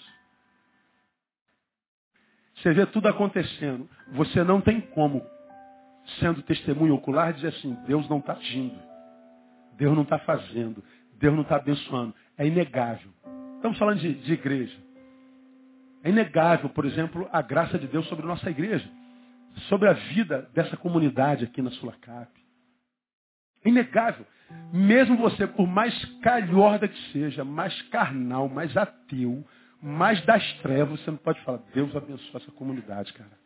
[2.55, 3.89] Você vê tudo acontecendo.
[4.11, 5.25] Você não tem como,
[6.19, 8.77] sendo testemunho ocular, dizer assim, Deus não está agindo.
[9.77, 10.83] Deus não está fazendo.
[11.17, 12.13] Deus não está abençoando.
[12.37, 13.11] É inegável.
[13.55, 14.77] Estamos falando de, de igreja.
[16.03, 18.89] É inegável, por exemplo, a graça de Deus sobre nossa igreja.
[19.69, 22.29] Sobre a vida dessa comunidade aqui na Sulacap.
[23.63, 24.25] Inegável.
[24.73, 29.45] Mesmo você, por mais calhorda que seja, mais carnal, mais ateu,
[29.81, 33.39] mais das trevas, você não pode falar, Deus abençoe essa comunidade, cara.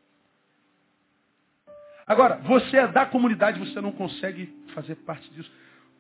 [2.05, 5.51] Agora, você é da comunidade, você não consegue fazer parte disso.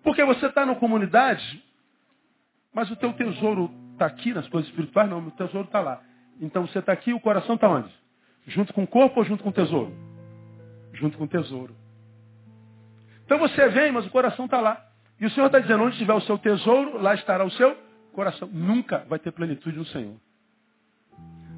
[0.03, 1.63] Porque você está na comunidade,
[2.73, 5.09] mas o teu tesouro está aqui nas coisas espirituais?
[5.09, 6.01] Não, o tesouro está lá.
[6.41, 7.93] Então você está aqui e o coração está onde?
[8.47, 9.93] Junto com o corpo ou junto com o tesouro?
[10.91, 11.73] Junto com o tesouro.
[13.25, 14.81] Então você vem, mas o coração está lá.
[15.19, 17.77] E o Senhor está dizendo, onde estiver o seu tesouro, lá estará o seu
[18.13, 18.49] coração.
[18.51, 20.15] Nunca vai ter plenitude no Senhor.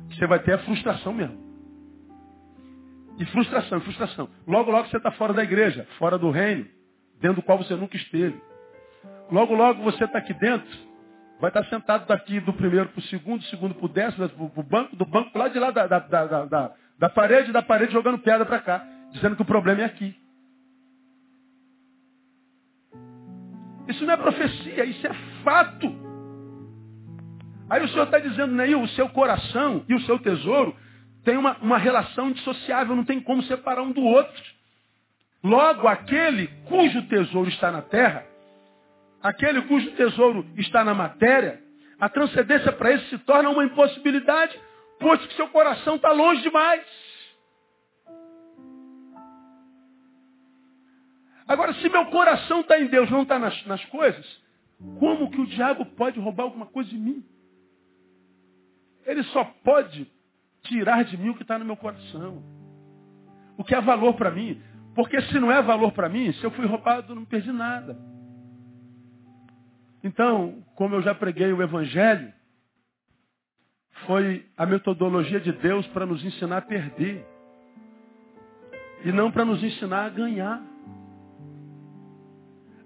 [0.09, 1.45] Você vai ter a frustração mesmo.
[3.17, 4.29] E frustração, frustração.
[4.45, 6.67] Logo, logo você está fora da igreja, fora do reino,
[7.19, 8.39] dentro do qual você nunca esteve.
[9.31, 10.77] Logo, logo você está aqui dentro,
[11.39, 14.29] vai estar tá sentado daqui do primeiro para o segundo, do segundo para o décimo,
[14.29, 17.61] para o banco, do banco lá de lá da, da, da, da, da parede, da
[17.61, 20.15] parede jogando pedra para cá, dizendo que o problema é aqui.
[23.95, 25.87] Isso não é profecia, isso é fato.
[27.69, 30.75] Aí o Senhor está dizendo, Neil, o seu coração e o seu tesouro
[31.23, 34.43] tem uma, uma relação indissociável, não tem como separar um do outro.
[35.41, 38.25] Logo, aquele cujo tesouro está na terra,
[39.23, 41.61] aquele cujo tesouro está na matéria,
[41.97, 44.59] a transcendência para esse se torna uma impossibilidade,
[44.99, 46.83] posto que seu coração está longe demais.
[51.47, 54.25] Agora, se meu coração está em Deus, não está nas, nas coisas,
[54.99, 57.23] como que o diabo pode roubar alguma coisa de mim?
[59.05, 60.11] Ele só pode
[60.63, 62.43] tirar de mim o que está no meu coração.
[63.57, 64.61] O que é valor para mim.
[64.95, 67.97] Porque se não é valor para mim, se eu fui roubado, não perdi nada.
[70.03, 72.33] Então, como eu já preguei o Evangelho,
[74.05, 77.25] foi a metodologia de Deus para nos ensinar a perder.
[79.03, 80.61] E não para nos ensinar a ganhar.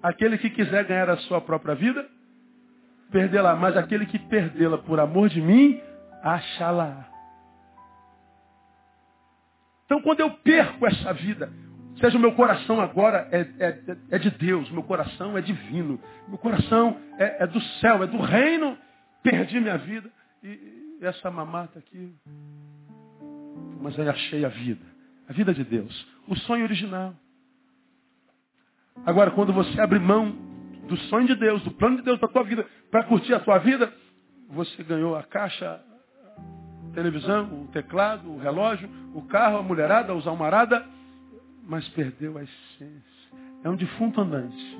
[0.01, 2.07] Aquele que quiser ganhar a sua própria vida,
[3.11, 3.55] perdê-la.
[3.55, 5.81] Mas aquele que perdê-la por amor de mim,
[6.23, 7.07] achá-la.
[9.85, 11.51] Então, quando eu perco essa vida,
[11.99, 16.37] seja o meu coração agora é, é, é de Deus, meu coração é divino, meu
[16.37, 18.77] coração é, é, do céu, é do reino,
[19.23, 20.09] perdi minha vida.
[20.43, 20.47] E,
[21.01, 22.13] e essa mamata aqui,
[23.81, 24.85] mas aí achei a vida,
[25.27, 27.15] a vida de Deus, o sonho original.
[29.05, 30.31] Agora, quando você abre mão
[30.87, 33.39] do sonho de Deus, do plano de Deus para a tua vida, para curtir a
[33.39, 33.93] tua vida,
[34.49, 35.79] você ganhou a caixa,
[36.93, 40.85] televisão, o teclado, o relógio, o carro, a mulherada, a almarada,
[41.63, 43.19] mas perdeu a essência.
[43.63, 44.79] É um defunto andante.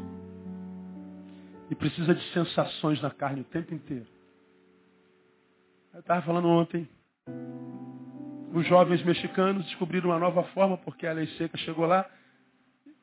[1.70, 4.08] E precisa de sensações na carne o tempo inteiro.
[5.94, 6.90] Eu estava falando ontem.
[8.54, 12.10] Os jovens mexicanos descobriram uma nova forma, porque a lei seca chegou lá.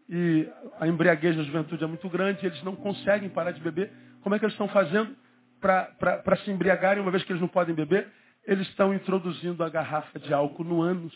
[0.09, 0.48] E
[0.78, 3.90] a embriaguez da juventude é muito grande, eles não conseguem parar de beber.
[4.22, 5.16] Como é que eles estão fazendo
[5.61, 8.09] para se embriagarem, uma vez que eles não podem beber?
[8.46, 11.14] eles estão introduzindo a garrafa de álcool no ânus.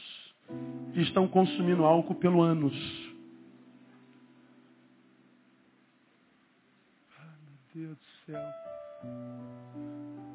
[0.95, 2.75] E estão consumindo álcool pelo ânus.
[7.17, 7.35] Ah,
[7.75, 8.43] meu Deus do céu.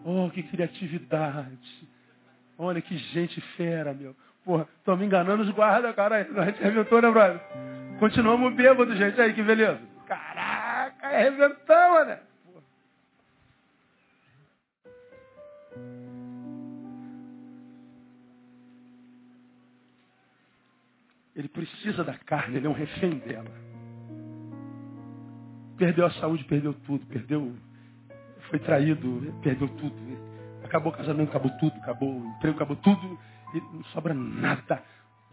[0.06, 1.90] Oh, que criatividade.
[2.58, 4.16] Olha que gente fera, meu.
[4.46, 6.22] Porra, estão me enganando os guardas, cara.
[6.22, 7.42] A gente arrebentou, né, brother?
[8.00, 9.20] Continuamos bêbados, gente.
[9.20, 9.80] Aí, que beleza.
[10.08, 12.20] Caraca, arrebentamos, né?
[21.36, 23.52] Ele precisa da carne, ele é um refém dela.
[25.78, 27.54] Perdeu a saúde, perdeu tudo, perdeu,
[28.50, 29.96] foi traído, perdeu tudo.
[30.64, 33.20] Acabou o casamento, acabou tudo, acabou o emprego, acabou tudo.
[33.54, 34.82] E não sobra nada,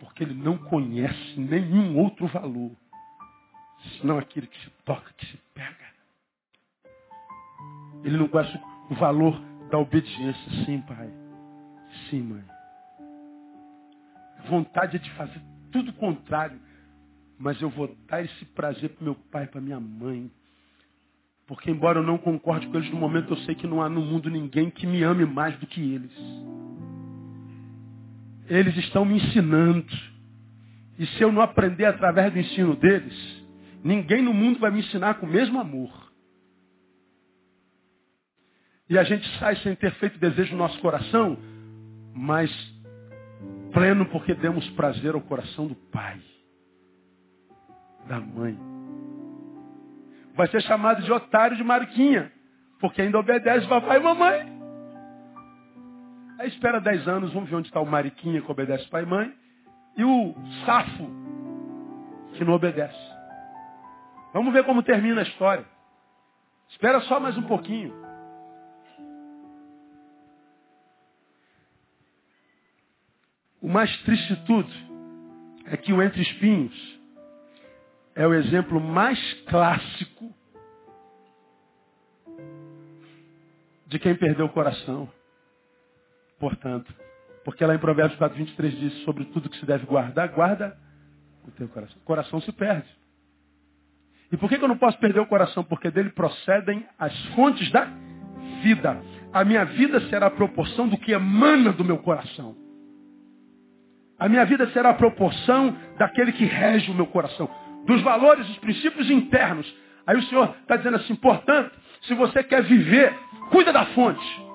[0.02, 2.72] porque ele não conhece nenhum outro valor,
[4.00, 5.92] senão aquele que se toca, que se pega.
[8.02, 8.58] Ele não conhece
[8.90, 9.40] o valor
[9.70, 10.64] da obediência.
[10.64, 11.08] Sim, pai.
[12.10, 12.44] Sim, mãe.
[14.48, 15.40] Vontade é de fazer
[15.70, 16.60] tudo o contrário.
[17.38, 20.28] Mas eu vou dar esse prazer para meu pai, para minha mãe.
[21.46, 24.00] Porque embora eu não concorde com eles no momento, eu sei que não há no
[24.00, 26.12] mundo ninguém que me ame mais do que eles.
[28.48, 29.86] Eles estão me ensinando.
[30.98, 33.14] E se eu não aprender através do ensino deles,
[33.82, 35.90] ninguém no mundo vai me ensinar com o mesmo amor.
[38.88, 41.38] E a gente sai sem ter feito desejo no nosso coração,
[42.14, 42.50] mas
[43.72, 46.20] pleno porque demos prazer ao coração do Pai,
[48.06, 48.58] da mãe.
[50.34, 52.30] Vai ser chamado de otário de Mariquinha,
[52.80, 54.51] porque ainda obedece papai e mamãe.
[56.42, 59.32] Aí espera 10 anos, vamos ver onde está o Mariquinha que obedece pai e mãe,
[59.96, 60.34] e o
[60.66, 61.08] Safo,
[62.34, 62.98] que não obedece.
[64.34, 65.64] Vamos ver como termina a história.
[66.68, 67.94] Espera só mais um pouquinho.
[73.60, 74.72] O mais triste de tudo
[75.66, 77.00] é que o Entre Espinhos
[78.16, 80.34] é o exemplo mais clássico
[83.86, 85.08] de quem perdeu o coração.
[86.42, 86.92] Portanto,
[87.44, 90.76] porque lá em Provérbios 4, 23 diz sobre tudo que se deve guardar, guarda
[91.46, 91.96] o teu coração.
[91.98, 92.88] O coração se perde.
[94.32, 95.62] E por que, que eu não posso perder o coração?
[95.62, 97.86] Porque dele procedem as fontes da
[98.60, 99.00] vida.
[99.32, 102.56] A minha vida será a proporção do que emana do meu coração.
[104.18, 107.48] A minha vida será a proporção daquele que rege o meu coração.
[107.86, 109.72] Dos valores, dos princípios internos.
[110.04, 111.70] Aí o Senhor está dizendo assim, portanto,
[112.02, 113.16] se você quer viver,
[113.52, 114.51] cuida da fonte.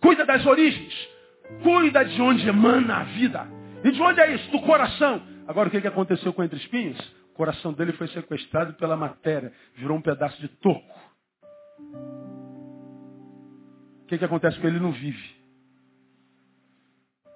[0.00, 0.94] Cuida das origens.
[1.62, 3.46] Cuida de onde emana a vida.
[3.84, 4.50] E de onde é isso?
[4.50, 5.22] Do coração.
[5.46, 6.98] Agora o que, que aconteceu com Entre Espinhos?
[7.32, 9.52] O coração dele foi sequestrado pela matéria.
[9.76, 10.98] Virou um pedaço de toco.
[14.02, 14.76] O que, que acontece com ele?
[14.76, 15.38] Ele não vive.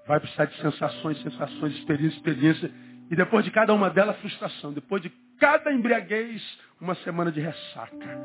[0.07, 2.71] Vai precisar de sensações, sensações, experiência, experiência.
[3.11, 4.73] E depois de cada uma delas, frustração.
[4.73, 5.13] Depois de
[5.43, 6.41] cada embriaguez,
[6.81, 8.21] uma semana de ressaca.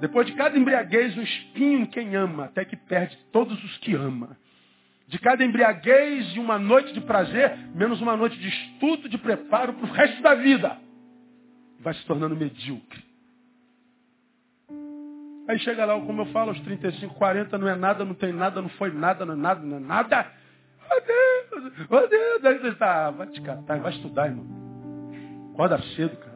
[0.00, 3.94] Depois de cada embriaguez, um espinho em quem ama, até que perde todos os que
[3.94, 4.38] ama.
[5.06, 9.74] De cada embriaguez e uma noite de prazer, menos uma noite de estudo, de preparo
[9.74, 10.78] para o resto da vida.
[11.80, 13.04] Vai se tornando medíocre.
[15.46, 18.62] Aí chega lá, como eu falo, aos 35, 40, não é nada, não tem nada,
[18.62, 20.26] não foi nada, não é nada, não é nada.
[20.90, 22.44] Oh Deus, oh Deus.
[22.46, 24.46] Aí você está, vai te catar, vai estudar, irmão.
[25.52, 26.31] Acorda cedo, cara.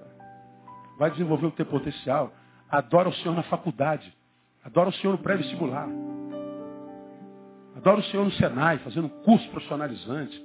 [0.99, 2.33] Vai desenvolver o teu potencial.
[2.69, 4.13] Adora o Senhor na faculdade.
[4.65, 5.89] Adora o Senhor no pré-vestibular.
[7.77, 10.45] Adora o Senhor no Senai, fazendo curso profissionalizante.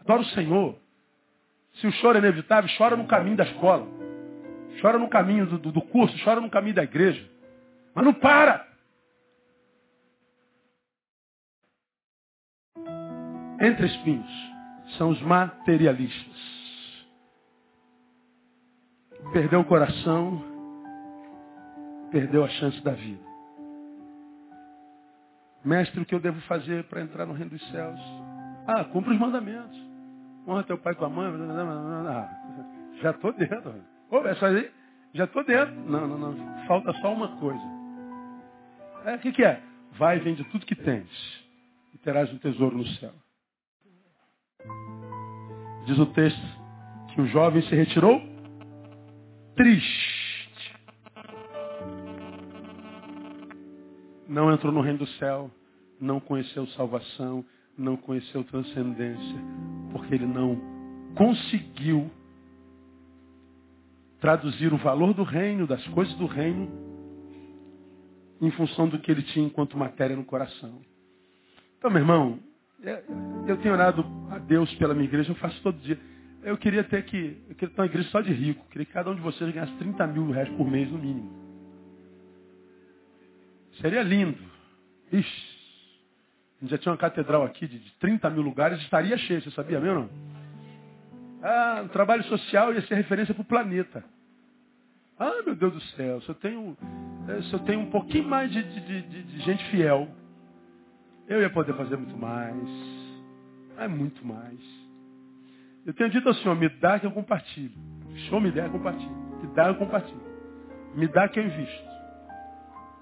[0.00, 0.76] Adora o Senhor.
[1.74, 3.86] Se o choro é inevitável, chora no caminho da escola.
[4.80, 7.28] Chora no caminho do, do curso, chora no caminho da igreja.
[7.94, 8.74] Mas não para.
[13.60, 14.30] entre espinhos
[14.98, 16.53] são os materialistas.
[19.32, 20.42] Perdeu o coração,
[22.10, 23.22] perdeu a chance da vida.
[25.64, 28.00] Mestre, o que eu devo fazer para entrar no reino dos céus?
[28.66, 29.76] Ah, cumpre os mandamentos.
[30.46, 31.32] Honra teu pai e tua mãe.
[32.06, 32.28] Ah,
[33.00, 33.74] já estou dentro.
[34.10, 34.70] Ô, é só aí?
[35.14, 35.74] Já estou dentro.
[35.74, 36.66] Não, não, não.
[36.66, 37.62] Falta só uma coisa.
[39.06, 39.60] É, o que, que é?
[39.92, 41.08] Vai e vende tudo que tens
[41.94, 43.12] e terás um tesouro no céu.
[45.86, 46.46] Diz o texto
[47.14, 48.33] que o jovem se retirou
[49.56, 50.74] triste.
[54.28, 55.50] Não entrou no reino do céu,
[56.00, 57.44] não conheceu salvação,
[57.76, 59.38] não conheceu transcendência,
[59.92, 60.60] porque ele não
[61.14, 62.10] conseguiu
[64.20, 66.68] traduzir o valor do reino, das coisas do reino,
[68.40, 70.80] em função do que ele tinha enquanto matéria no coração.
[71.78, 72.38] Então, meu irmão,
[72.82, 73.02] é,
[73.46, 75.98] eu tenho orado a Deus pela minha igreja, eu faço todo dia.
[76.44, 78.62] Eu queria ter que, eu queria ter uma igreja só de rico.
[78.66, 81.32] Eu queria que cada um de vocês ganhasse 30 mil reais por mês no mínimo.
[83.80, 84.38] Seria lindo.
[85.10, 85.54] Ixi,
[86.58, 89.80] a gente já tinha uma catedral aqui de 30 mil lugares, estaria cheio, você sabia
[89.80, 90.10] mesmo?
[91.42, 94.04] Ah, o trabalho social ia ser referência para o planeta.
[95.18, 96.76] Ah, meu Deus do céu, se eu tenho,
[97.28, 100.08] eh, se eu tenho um pouquinho mais de, de, de, de gente fiel,
[101.26, 102.68] eu ia poder fazer muito mais.
[103.78, 104.83] É muito mais.
[105.86, 107.76] Eu tenho dito ao Senhor, me dá que eu compartilho.
[108.06, 109.16] O Senhor me der, eu compartilho.
[109.42, 110.22] Me dá, eu compartilho.
[110.94, 111.84] Me dá que eu invisto.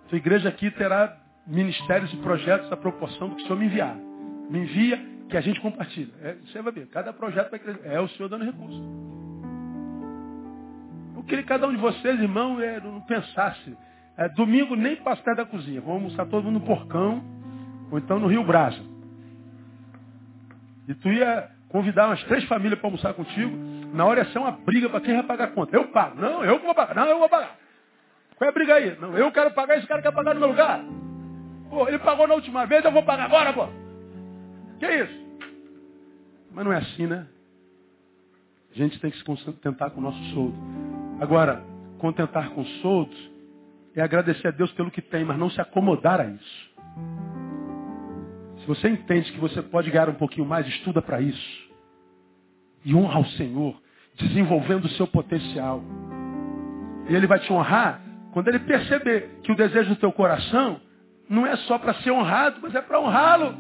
[0.09, 1.16] Sua igreja aqui terá
[1.47, 3.97] ministérios e projetos da proporção do que o Senhor me enviar.
[4.51, 6.12] Me envia que a gente compartilha.
[6.22, 7.87] É, você vai ver, cada projeto vai crescer.
[7.87, 8.83] É o Senhor dando recurso.
[11.16, 13.76] Eu queria que cada um de vocês, irmão, é, não pensasse
[14.14, 15.80] É, domingo nem perto da cozinha.
[15.80, 17.24] Vamos almoçar todo mundo no porcão,
[17.91, 18.83] ou então no Rio Brasa.
[20.87, 23.57] E tu ia convidar umas três famílias para almoçar contigo.
[23.95, 25.75] Na hora ia ser uma briga para quem vai pagar a conta.
[25.75, 26.20] Eu pago.
[26.20, 26.95] Não, eu vou pagar.
[26.95, 27.57] Não, eu vou pagar.
[28.37, 28.97] Qual é a briga aí?
[29.01, 30.85] Não, eu quero pagar, esse cara quer pagar no meu lugar.
[31.70, 33.66] Pô, ele pagou na última vez, eu vou pagar agora, pô.
[34.79, 35.23] Que isso?
[36.53, 37.27] Mas não é assim, né?
[38.75, 40.57] A gente tem que se contentar com o nosso soldo.
[41.20, 41.62] Agora,
[41.99, 43.31] contentar com soldos
[43.95, 46.73] é agradecer a Deus pelo que tem, mas não se acomodar a isso.
[48.59, 51.62] Se você entende que você pode ganhar um pouquinho mais, estuda para isso.
[52.85, 53.80] E honra ao Senhor,
[54.16, 55.83] desenvolvendo o seu potencial.
[57.09, 58.01] E Ele vai te honrar
[58.33, 60.80] quando Ele perceber que o desejo do teu coração
[61.28, 63.55] não é só para ser honrado, mas é para honrá-lo.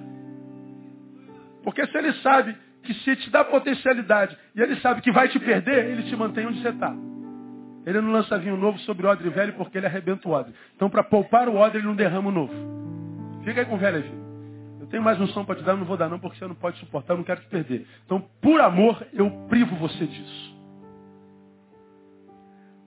[1.62, 5.38] Porque se Ele sabe que se te dá potencialidade e Ele sabe que vai te
[5.38, 6.92] perder, Ele te mantém onde você está.
[7.84, 10.54] Ele não lança vinho novo sobre odre velho porque ele arrebenta o odre.
[10.76, 12.54] Então, para poupar o odre, ele não derrama o novo.
[13.44, 14.21] Fica aí com o velho Eu
[14.92, 17.14] tenho mais som para te dar, não vou dar não, porque você não pode suportar,
[17.14, 17.86] eu não quero te perder.
[18.04, 20.52] Então, por amor, eu privo você disso.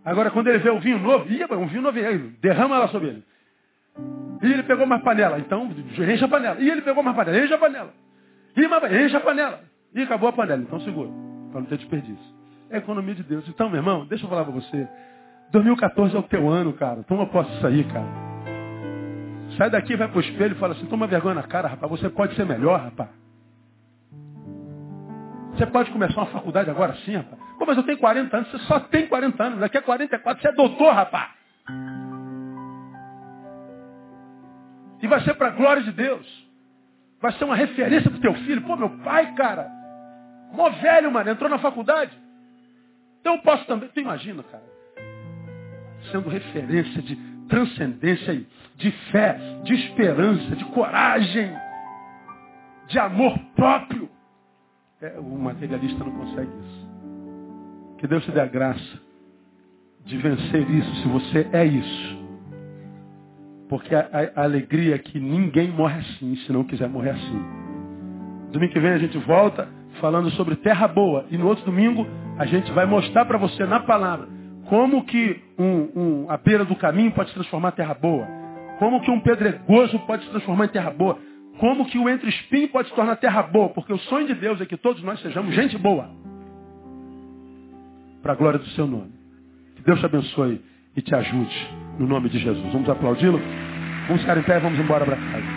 [0.05, 1.97] Agora, quando ele vê o vinho novo, ia, um vinho novo,
[2.39, 3.23] derrama lá sobre ele.
[4.43, 6.61] E ele pegou mais panela, então enche a panela.
[6.61, 7.91] E ele pegou mais panela, enche a panela.
[8.55, 9.61] E mais, enche a panela.
[9.95, 11.09] E acabou a panela, então segura,
[11.51, 12.35] para não ter desperdício.
[12.69, 13.49] É a economia de Deus.
[13.49, 14.87] Então, meu irmão, deixa eu falar para você.
[15.51, 17.01] 2014 é o teu ano, cara.
[17.03, 18.24] Toma posse disso aí, cara.
[19.57, 21.91] Sai daqui, vai pro espelho e fala assim, toma vergonha na cara, rapaz.
[21.91, 23.09] Você pode ser melhor, rapaz.
[25.53, 27.41] Você pode começar uma faculdade agora sim, rapaz.
[27.57, 28.51] Pô, mas eu tenho 40 anos.
[28.51, 29.59] Você só tem 40 anos.
[29.59, 31.29] Daqui a 44 você é doutor, rapaz.
[35.01, 36.45] E vai ser para a glória de Deus.
[37.21, 38.61] Vai ser uma referência pro teu filho.
[38.63, 39.71] Pô, meu pai, cara.
[40.51, 41.29] Mó velho, mano.
[41.29, 42.11] Entrou na faculdade.
[43.21, 43.87] Então eu posso também.
[43.89, 44.63] Tu imagina, cara?
[46.11, 47.15] Sendo referência de
[47.47, 48.45] transcendência,
[48.77, 51.51] de fé, de esperança, de coragem,
[52.87, 54.09] de amor próprio.
[55.01, 56.87] É, o materialista não consegue isso.
[57.97, 59.05] Que Deus te dê a graça
[60.05, 62.25] de vencer isso, se você é isso.
[63.69, 64.01] Porque a,
[64.35, 67.45] a, a alegria é que ninguém morre assim, se não quiser morrer assim.
[68.51, 69.67] Domingo que vem a gente volta
[69.99, 71.25] falando sobre terra boa.
[71.31, 72.05] E no outro domingo
[72.37, 74.34] a gente vai mostrar para você na palavra
[74.67, 78.27] como que um, um, a beira do caminho pode transformar em terra boa.
[78.79, 81.17] Como que um pedregoso pode transformar em terra boa.
[81.59, 83.69] Como que o entre espinho pode se tornar terra boa.
[83.69, 86.09] Porque o sonho de Deus é que todos nós sejamos gente boa.
[88.21, 89.13] Para a glória do seu nome.
[89.75, 90.61] Que Deus te abençoe
[90.95, 91.69] e te ajude.
[91.99, 92.73] No nome de Jesus.
[92.73, 93.39] Vamos aplaudi-lo?
[94.07, 95.54] Vamos ficar em pé e vamos embora para casa.